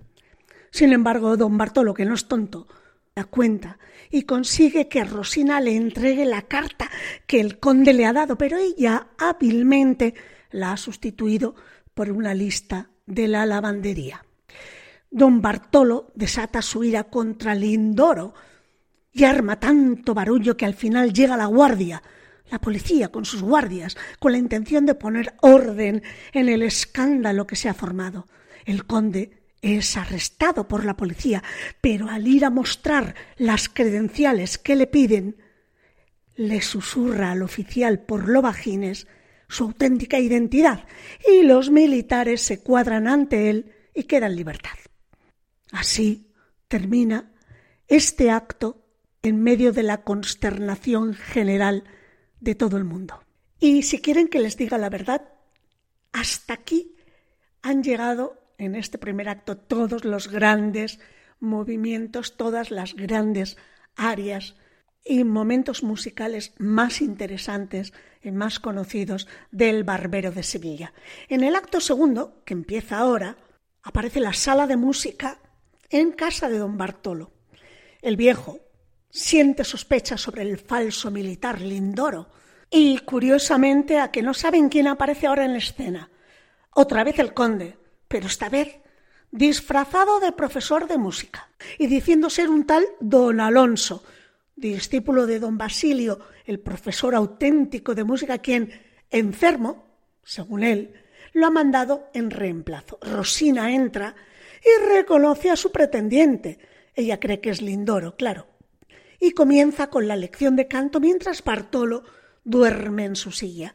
Sin 0.70 0.92
embargo, 0.92 1.36
don 1.36 1.56
Bartolo, 1.56 1.94
que 1.94 2.04
no 2.04 2.14
es 2.14 2.26
tonto, 2.28 2.66
da 3.14 3.24
cuenta 3.24 3.78
y 4.10 4.22
consigue 4.22 4.88
que 4.88 5.04
Rosina 5.04 5.60
le 5.60 5.76
entregue 5.76 6.24
la 6.24 6.42
carta 6.42 6.90
que 7.26 7.40
el 7.40 7.58
conde 7.58 7.92
le 7.92 8.06
ha 8.06 8.12
dado, 8.12 8.36
pero 8.36 8.56
ella 8.58 9.08
hábilmente 9.18 10.14
la 10.50 10.72
ha 10.72 10.76
sustituido 10.76 11.54
por 11.94 12.10
una 12.10 12.34
lista 12.34 12.90
de 13.06 13.28
la 13.28 13.46
lavandería. 13.46 14.24
Don 15.10 15.42
Bartolo 15.42 16.10
desata 16.14 16.62
su 16.62 16.84
ira 16.84 17.04
contra 17.04 17.54
Lindoro 17.54 18.32
y 19.12 19.24
arma 19.24 19.60
tanto 19.60 20.14
barullo 20.14 20.56
que 20.56 20.64
al 20.64 20.74
final 20.74 21.12
llega 21.12 21.36
la 21.36 21.46
guardia, 21.46 22.02
la 22.50 22.60
policía 22.60 23.08
con 23.08 23.24
sus 23.24 23.42
guardias, 23.42 23.96
con 24.18 24.32
la 24.32 24.38
intención 24.38 24.86
de 24.86 24.94
poner 24.94 25.34
orden 25.40 26.02
en 26.32 26.48
el 26.48 26.62
escándalo 26.62 27.46
que 27.46 27.56
se 27.56 27.68
ha 27.68 27.74
formado. 27.74 28.26
El 28.64 28.86
conde 28.86 29.42
es 29.60 29.96
arrestado 29.96 30.66
por 30.66 30.84
la 30.84 30.96
policía, 30.96 31.42
pero 31.80 32.08
al 32.08 32.26
ir 32.26 32.44
a 32.44 32.50
mostrar 32.50 33.14
las 33.36 33.68
credenciales 33.68 34.58
que 34.58 34.76
le 34.76 34.86
piden, 34.86 35.36
le 36.34 36.62
susurra 36.62 37.32
al 37.32 37.42
oficial 37.42 38.00
por 38.00 38.28
lo 38.28 38.42
bajines 38.42 39.06
su 39.48 39.64
auténtica 39.64 40.18
identidad 40.18 40.86
y 41.28 41.42
los 41.42 41.70
militares 41.70 42.40
se 42.40 42.60
cuadran 42.60 43.06
ante 43.06 43.50
él 43.50 43.72
y 43.94 44.04
queda 44.04 44.26
en 44.26 44.36
libertad. 44.36 44.78
Así 45.70 46.32
termina 46.68 47.32
este 47.86 48.30
acto 48.30 48.81
en 49.22 49.42
medio 49.42 49.72
de 49.72 49.82
la 49.82 50.02
consternación 50.02 51.14
general 51.14 51.84
de 52.40 52.54
todo 52.54 52.76
el 52.76 52.84
mundo. 52.84 53.22
Y 53.60 53.82
si 53.82 54.00
quieren 54.00 54.28
que 54.28 54.40
les 54.40 54.56
diga 54.56 54.78
la 54.78 54.90
verdad, 54.90 55.28
hasta 56.12 56.54
aquí 56.54 56.96
han 57.62 57.82
llegado 57.82 58.42
en 58.58 58.74
este 58.74 58.98
primer 58.98 59.28
acto 59.28 59.56
todos 59.56 60.04
los 60.04 60.28
grandes 60.28 60.98
movimientos, 61.38 62.36
todas 62.36 62.70
las 62.70 62.94
grandes 62.94 63.56
áreas 63.96 64.56
y 65.04 65.24
momentos 65.24 65.82
musicales 65.82 66.54
más 66.58 67.00
interesantes 67.00 67.92
y 68.22 68.30
más 68.30 68.60
conocidos 68.60 69.26
del 69.50 69.84
Barbero 69.84 70.30
de 70.30 70.42
Sevilla. 70.42 70.92
En 71.28 71.42
el 71.42 71.56
acto 71.56 71.80
segundo, 71.80 72.42
que 72.44 72.54
empieza 72.54 72.98
ahora, 72.98 73.36
aparece 73.82 74.20
la 74.20 74.32
sala 74.32 74.66
de 74.66 74.76
música 74.76 75.38
en 75.90 76.12
casa 76.12 76.48
de 76.48 76.58
don 76.58 76.76
Bartolo. 76.76 77.32
El 78.00 78.16
viejo 78.16 78.60
siente 79.12 79.62
sospechas 79.62 80.22
sobre 80.22 80.42
el 80.42 80.58
falso 80.58 81.10
militar 81.10 81.60
Lindoro 81.60 82.30
y, 82.70 82.98
curiosamente, 83.00 84.00
a 84.00 84.10
que 84.10 84.22
no 84.22 84.32
saben 84.32 84.70
quién 84.70 84.88
aparece 84.88 85.26
ahora 85.26 85.44
en 85.44 85.52
la 85.52 85.58
escena. 85.58 86.10
Otra 86.74 87.04
vez 87.04 87.18
el 87.18 87.34
conde, 87.34 87.76
pero 88.08 88.26
esta 88.26 88.48
vez 88.48 88.80
disfrazado 89.30 90.18
de 90.18 90.32
profesor 90.32 90.88
de 90.88 90.96
música 90.96 91.48
y 91.78 91.86
diciendo 91.86 92.30
ser 92.30 92.48
un 92.48 92.66
tal 92.66 92.84
don 93.00 93.40
Alonso, 93.40 94.02
discípulo 94.56 95.26
de 95.26 95.38
don 95.38 95.58
Basilio, 95.58 96.18
el 96.46 96.58
profesor 96.58 97.14
auténtico 97.14 97.94
de 97.94 98.04
música, 98.04 98.38
quien, 98.38 98.72
enfermo, 99.10 99.84
según 100.24 100.64
él, 100.64 100.94
lo 101.34 101.46
ha 101.46 101.50
mandado 101.50 102.08
en 102.14 102.30
reemplazo. 102.30 102.98
Rosina 103.02 103.74
entra 103.74 104.14
y 104.64 104.88
reconoce 104.88 105.50
a 105.50 105.56
su 105.56 105.70
pretendiente. 105.70 106.58
Ella 106.94 107.20
cree 107.20 107.40
que 107.40 107.50
es 107.50 107.60
Lindoro, 107.60 108.16
claro. 108.16 108.51
Y 109.22 109.34
comienza 109.34 109.86
con 109.86 110.08
la 110.08 110.16
lección 110.16 110.56
de 110.56 110.66
canto 110.66 110.98
mientras 110.98 111.44
Bartolo 111.44 112.02
duerme 112.42 113.04
en 113.04 113.14
su 113.14 113.30
silla. 113.30 113.72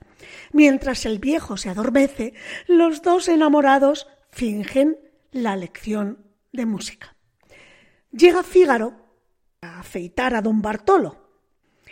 Mientras 0.51 1.05
el 1.05 1.19
viejo 1.19 1.55
se 1.55 1.69
adormece, 1.69 2.33
los 2.67 3.01
dos 3.01 3.29
enamorados 3.29 4.07
fingen 4.29 4.97
la 5.31 5.55
lección 5.55 6.33
de 6.51 6.65
música. 6.65 7.15
Llega 8.11 8.43
Fígaro 8.43 8.93
a 9.61 9.79
afeitar 9.79 10.35
a 10.35 10.41
don 10.41 10.61
Bartolo 10.61 11.29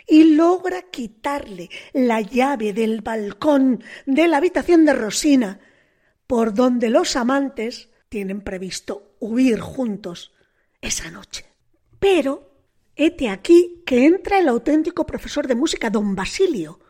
y 0.06 0.34
logra 0.34 0.82
quitarle 0.90 1.70
la 1.94 2.20
llave 2.20 2.74
del 2.74 3.00
balcón 3.00 3.82
de 4.04 4.28
la 4.28 4.36
habitación 4.36 4.84
de 4.84 4.92
Rosina, 4.92 5.60
por 6.26 6.52
donde 6.52 6.90
los 6.90 7.16
amantes 7.16 7.88
tienen 8.10 8.42
previsto 8.42 9.16
huir 9.18 9.60
juntos 9.60 10.34
esa 10.82 11.10
noche. 11.10 11.46
Pero 11.98 12.55
hete 12.96 13.28
aquí 13.28 13.82
que 13.86 14.06
entra 14.06 14.38
el 14.38 14.48
auténtico 14.48 15.06
profesor 15.06 15.46
de 15.46 15.54
música, 15.54 15.90
don 15.90 16.16
Basilio, 16.16 16.80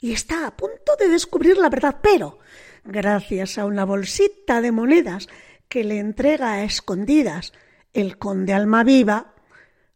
y 0.00 0.12
está 0.12 0.46
a 0.46 0.56
punto 0.56 0.96
de 0.98 1.08
descubrir 1.08 1.58
la 1.58 1.68
verdad, 1.68 2.00
pero 2.02 2.38
gracias 2.84 3.58
a 3.58 3.66
una 3.66 3.84
bolsita 3.84 4.60
de 4.60 4.72
monedas 4.72 5.28
que 5.68 5.84
le 5.84 5.98
entrega 5.98 6.52
a 6.52 6.64
escondidas 6.64 7.52
el 7.92 8.18
conde 8.18 8.52
Almaviva, 8.52 9.34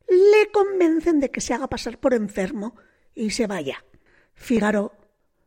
le 0.09 0.51
convencen 0.51 1.21
de 1.21 1.31
que 1.31 1.41
se 1.41 1.55
haga 1.55 1.69
pasar 1.69 1.99
por 1.99 2.15
enfermo 2.15 2.77
y 3.15 3.31
se 3.31 3.47
vaya. 3.47 3.85
Fígaro, 4.35 4.93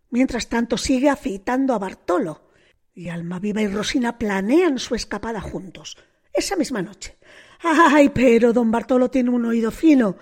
mientras 0.09 0.49
tanto, 0.49 0.77
sigue 0.77 1.09
afeitando 1.09 1.73
a 1.73 1.79
Bartolo, 1.79 2.49
y 2.93 3.09
Almaviva 3.09 3.61
y 3.61 3.67
Rosina 3.67 4.17
planean 4.17 4.77
su 4.77 4.95
escapada 4.95 5.41
juntos, 5.41 5.97
esa 6.33 6.55
misma 6.55 6.81
noche. 6.81 7.17
Ay, 7.63 8.09
pero 8.09 8.53
don 8.53 8.71
Bartolo 8.71 9.09
tiene 9.09 9.29
un 9.29 9.45
oído 9.45 9.71
fino 9.71 10.17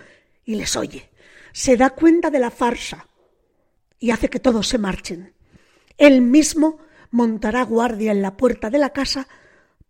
y 0.46 0.56
les 0.56 0.76
oye. 0.76 1.10
Se 1.52 1.78
da 1.78 1.92
cuenta 1.92 2.30
de 2.30 2.40
la 2.40 2.52
farsa 2.52 3.08
y 4.00 4.12
hace 4.12 4.30
que 4.30 4.40
todos 4.40 4.68
se 4.68 4.78
marchen. 4.78 5.34
Él 5.98 6.22
mismo 6.22 6.80
montará 7.12 7.64
guardia 7.64 8.12
en 8.12 8.22
la 8.22 8.38
puerta 8.38 8.70
de 8.70 8.78
la 8.78 8.92
casa 8.92 9.28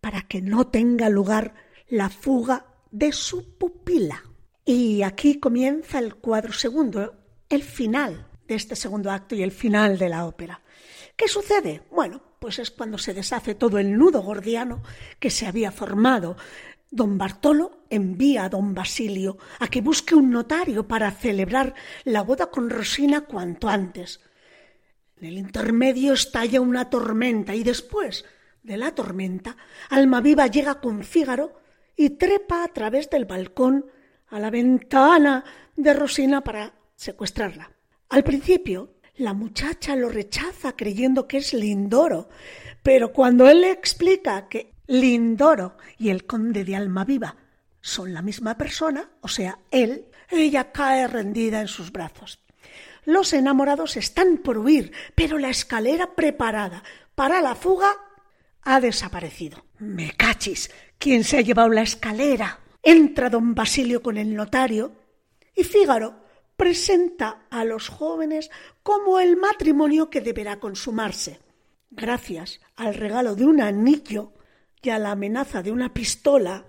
para 0.00 0.22
que 0.22 0.40
no 0.40 0.68
tenga 0.68 1.08
lugar 1.08 1.54
la 1.88 2.08
fuga 2.08 2.66
de 2.90 3.12
su 3.12 3.56
pupila. 3.58 4.24
Y 4.64 5.02
aquí 5.02 5.38
comienza 5.38 5.98
el 5.98 6.14
cuadro 6.16 6.52
segundo, 6.52 7.14
el 7.48 7.62
final 7.62 8.26
de 8.46 8.54
este 8.54 8.76
segundo 8.76 9.10
acto 9.10 9.34
y 9.34 9.42
el 9.42 9.52
final 9.52 9.98
de 9.98 10.08
la 10.08 10.26
ópera. 10.26 10.60
¿Qué 11.16 11.28
sucede? 11.28 11.82
Bueno, 11.90 12.20
pues 12.38 12.58
es 12.58 12.70
cuando 12.70 12.96
se 12.96 13.14
deshace 13.14 13.54
todo 13.54 13.78
el 13.78 13.96
nudo 13.96 14.22
gordiano 14.22 14.82
que 15.18 15.30
se 15.30 15.46
había 15.46 15.70
formado. 15.70 16.36
Don 16.90 17.18
Bartolo 17.18 17.84
envía 17.88 18.44
a 18.44 18.48
don 18.48 18.74
Basilio 18.74 19.38
a 19.60 19.68
que 19.68 19.80
busque 19.80 20.16
un 20.16 20.30
notario 20.30 20.88
para 20.88 21.12
celebrar 21.12 21.74
la 22.04 22.22
boda 22.22 22.50
con 22.50 22.68
Rosina 22.68 23.22
cuanto 23.22 23.68
antes. 23.68 24.20
En 25.16 25.28
el 25.28 25.38
intermedio 25.38 26.14
estalla 26.14 26.60
una 26.60 26.90
tormenta 26.90 27.54
y 27.54 27.62
después 27.62 28.24
de 28.62 28.76
la 28.76 28.92
tormenta, 28.92 29.56
Almaviva 29.88 30.48
llega 30.48 30.80
con 30.80 31.04
Fígaro 31.04 31.60
y 31.94 32.10
trepa 32.10 32.64
a 32.64 32.68
través 32.68 33.08
del 33.08 33.24
balcón 33.24 33.86
a 34.28 34.40
la 34.40 34.50
ventana 34.50 35.44
de 35.76 35.94
Rosina 35.94 36.42
para 36.42 36.74
secuestrarla. 36.96 37.70
Al 38.08 38.24
principio, 38.24 38.94
la 39.16 39.32
muchacha 39.32 39.94
lo 39.94 40.08
rechaza 40.08 40.74
creyendo 40.74 41.28
que 41.28 41.38
es 41.38 41.54
Lindoro, 41.54 42.28
pero 42.82 43.12
cuando 43.12 43.48
él 43.48 43.60
le 43.60 43.70
explica 43.70 44.48
que 44.48 44.72
Lindoro 44.90 45.76
y 45.98 46.10
el 46.10 46.26
conde 46.26 46.64
de 46.64 46.74
Almaviva 46.74 47.36
son 47.80 48.12
la 48.12 48.22
misma 48.22 48.58
persona, 48.58 49.08
o 49.20 49.28
sea, 49.28 49.60
él, 49.70 50.06
ella 50.28 50.72
cae 50.72 51.06
rendida 51.06 51.60
en 51.60 51.68
sus 51.68 51.92
brazos. 51.92 52.40
Los 53.04 53.32
enamorados 53.32 53.96
están 53.96 54.38
por 54.38 54.58
huir, 54.58 54.92
pero 55.14 55.38
la 55.38 55.48
escalera 55.48 56.16
preparada 56.16 56.82
para 57.14 57.40
la 57.40 57.54
fuga 57.54 57.94
ha 58.62 58.80
desaparecido. 58.80 59.64
Me 59.78 60.10
cachis, 60.16 60.72
¿quién 60.98 61.22
se 61.22 61.38
ha 61.38 61.42
llevado 61.42 61.68
la 61.68 61.82
escalera? 61.82 62.58
Entra 62.82 63.30
don 63.30 63.54
Basilio 63.54 64.02
con 64.02 64.16
el 64.16 64.34
notario 64.34 64.90
y 65.54 65.62
Fígaro 65.62 66.24
presenta 66.56 67.46
a 67.48 67.64
los 67.64 67.88
jóvenes 67.88 68.50
como 68.82 69.20
el 69.20 69.36
matrimonio 69.36 70.10
que 70.10 70.20
deberá 70.20 70.58
consumarse. 70.58 71.38
Gracias 71.90 72.60
al 72.74 72.94
regalo 72.94 73.36
de 73.36 73.44
un 73.44 73.60
anillo 73.60 74.32
y 74.82 74.90
a 74.90 74.98
la 74.98 75.12
amenaza 75.12 75.62
de 75.62 75.72
una 75.72 75.92
pistola, 75.92 76.64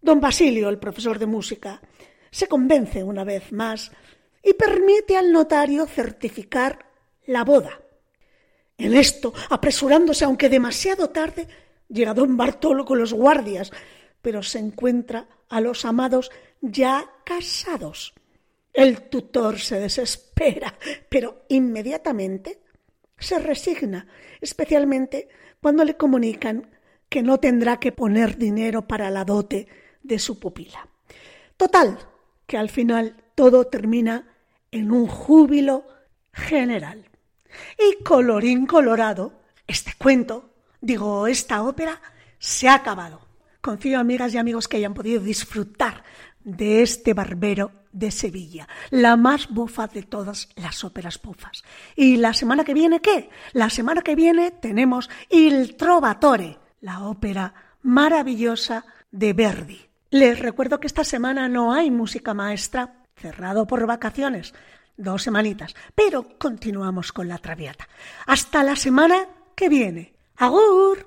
don 0.00 0.20
Basilio, 0.20 0.68
el 0.68 0.78
profesor 0.78 1.18
de 1.18 1.26
música, 1.26 1.80
se 2.30 2.48
convence 2.48 3.02
una 3.02 3.24
vez 3.24 3.52
más 3.52 3.92
y 4.42 4.54
permite 4.54 5.16
al 5.16 5.32
notario 5.32 5.86
certificar 5.86 6.86
la 7.26 7.44
boda. 7.44 7.80
En 8.76 8.94
esto, 8.94 9.32
apresurándose, 9.50 10.24
aunque 10.24 10.48
demasiado 10.48 11.10
tarde, 11.10 11.46
llega 11.88 12.14
don 12.14 12.36
Bartolo 12.36 12.84
con 12.84 12.98
los 12.98 13.12
guardias, 13.12 13.70
pero 14.20 14.42
se 14.42 14.58
encuentra 14.58 15.28
a 15.48 15.60
los 15.60 15.84
amados 15.84 16.30
ya 16.60 17.08
casados. 17.24 18.14
El 18.72 19.02
tutor 19.02 19.60
se 19.60 19.78
desespera, 19.78 20.76
pero 21.08 21.44
inmediatamente 21.48 22.62
se 23.16 23.38
resigna, 23.38 24.08
especialmente 24.40 25.28
cuando 25.60 25.84
le 25.84 25.96
comunican 25.96 26.73
que 27.08 27.22
no 27.22 27.38
tendrá 27.38 27.78
que 27.78 27.92
poner 27.92 28.36
dinero 28.36 28.86
para 28.86 29.10
la 29.10 29.24
dote 29.24 29.68
de 30.02 30.18
su 30.18 30.38
pupila. 30.38 30.88
Total, 31.56 31.98
que 32.46 32.58
al 32.58 32.68
final 32.68 33.16
todo 33.34 33.66
termina 33.66 34.28
en 34.70 34.92
un 34.92 35.06
júbilo 35.06 35.86
general. 36.32 37.08
Y 37.78 38.02
colorín 38.02 38.66
colorado, 38.66 39.40
este 39.66 39.92
cuento, 39.96 40.54
digo, 40.80 41.26
esta 41.26 41.62
ópera, 41.62 42.00
se 42.38 42.68
ha 42.68 42.74
acabado. 42.74 43.20
Confío, 43.60 43.98
amigas 43.98 44.34
y 44.34 44.38
amigos, 44.38 44.68
que 44.68 44.76
hayan 44.76 44.94
podido 44.94 45.22
disfrutar 45.22 46.02
de 46.42 46.82
este 46.82 47.14
barbero 47.14 47.72
de 47.92 48.10
Sevilla, 48.10 48.68
la 48.90 49.16
más 49.16 49.48
bufa 49.48 49.86
de 49.86 50.02
todas 50.02 50.48
las 50.56 50.84
óperas 50.84 51.20
bufas. 51.22 51.62
¿Y 51.94 52.16
la 52.16 52.34
semana 52.34 52.64
que 52.64 52.74
viene 52.74 53.00
qué? 53.00 53.30
La 53.52 53.70
semana 53.70 54.02
que 54.02 54.16
viene 54.16 54.50
tenemos 54.50 55.08
Il 55.30 55.76
Trovatore, 55.76 56.58
la 56.84 57.06
ópera 57.06 57.54
maravillosa 57.82 58.84
de 59.10 59.32
Verdi. 59.32 59.80
Les 60.10 60.38
recuerdo 60.38 60.78
que 60.78 60.86
esta 60.86 61.02
semana 61.02 61.48
no 61.48 61.72
hay 61.72 61.90
música 61.90 62.34
maestra, 62.34 63.06
cerrado 63.16 63.66
por 63.66 63.86
vacaciones, 63.86 64.52
dos 64.94 65.22
semanitas, 65.22 65.74
pero 65.94 66.38
continuamos 66.38 67.10
con 67.10 67.26
la 67.26 67.38
traviata. 67.38 67.88
Hasta 68.26 68.62
la 68.62 68.76
semana 68.76 69.26
que 69.56 69.70
viene. 69.70 70.12
¡Agur! 70.36 70.98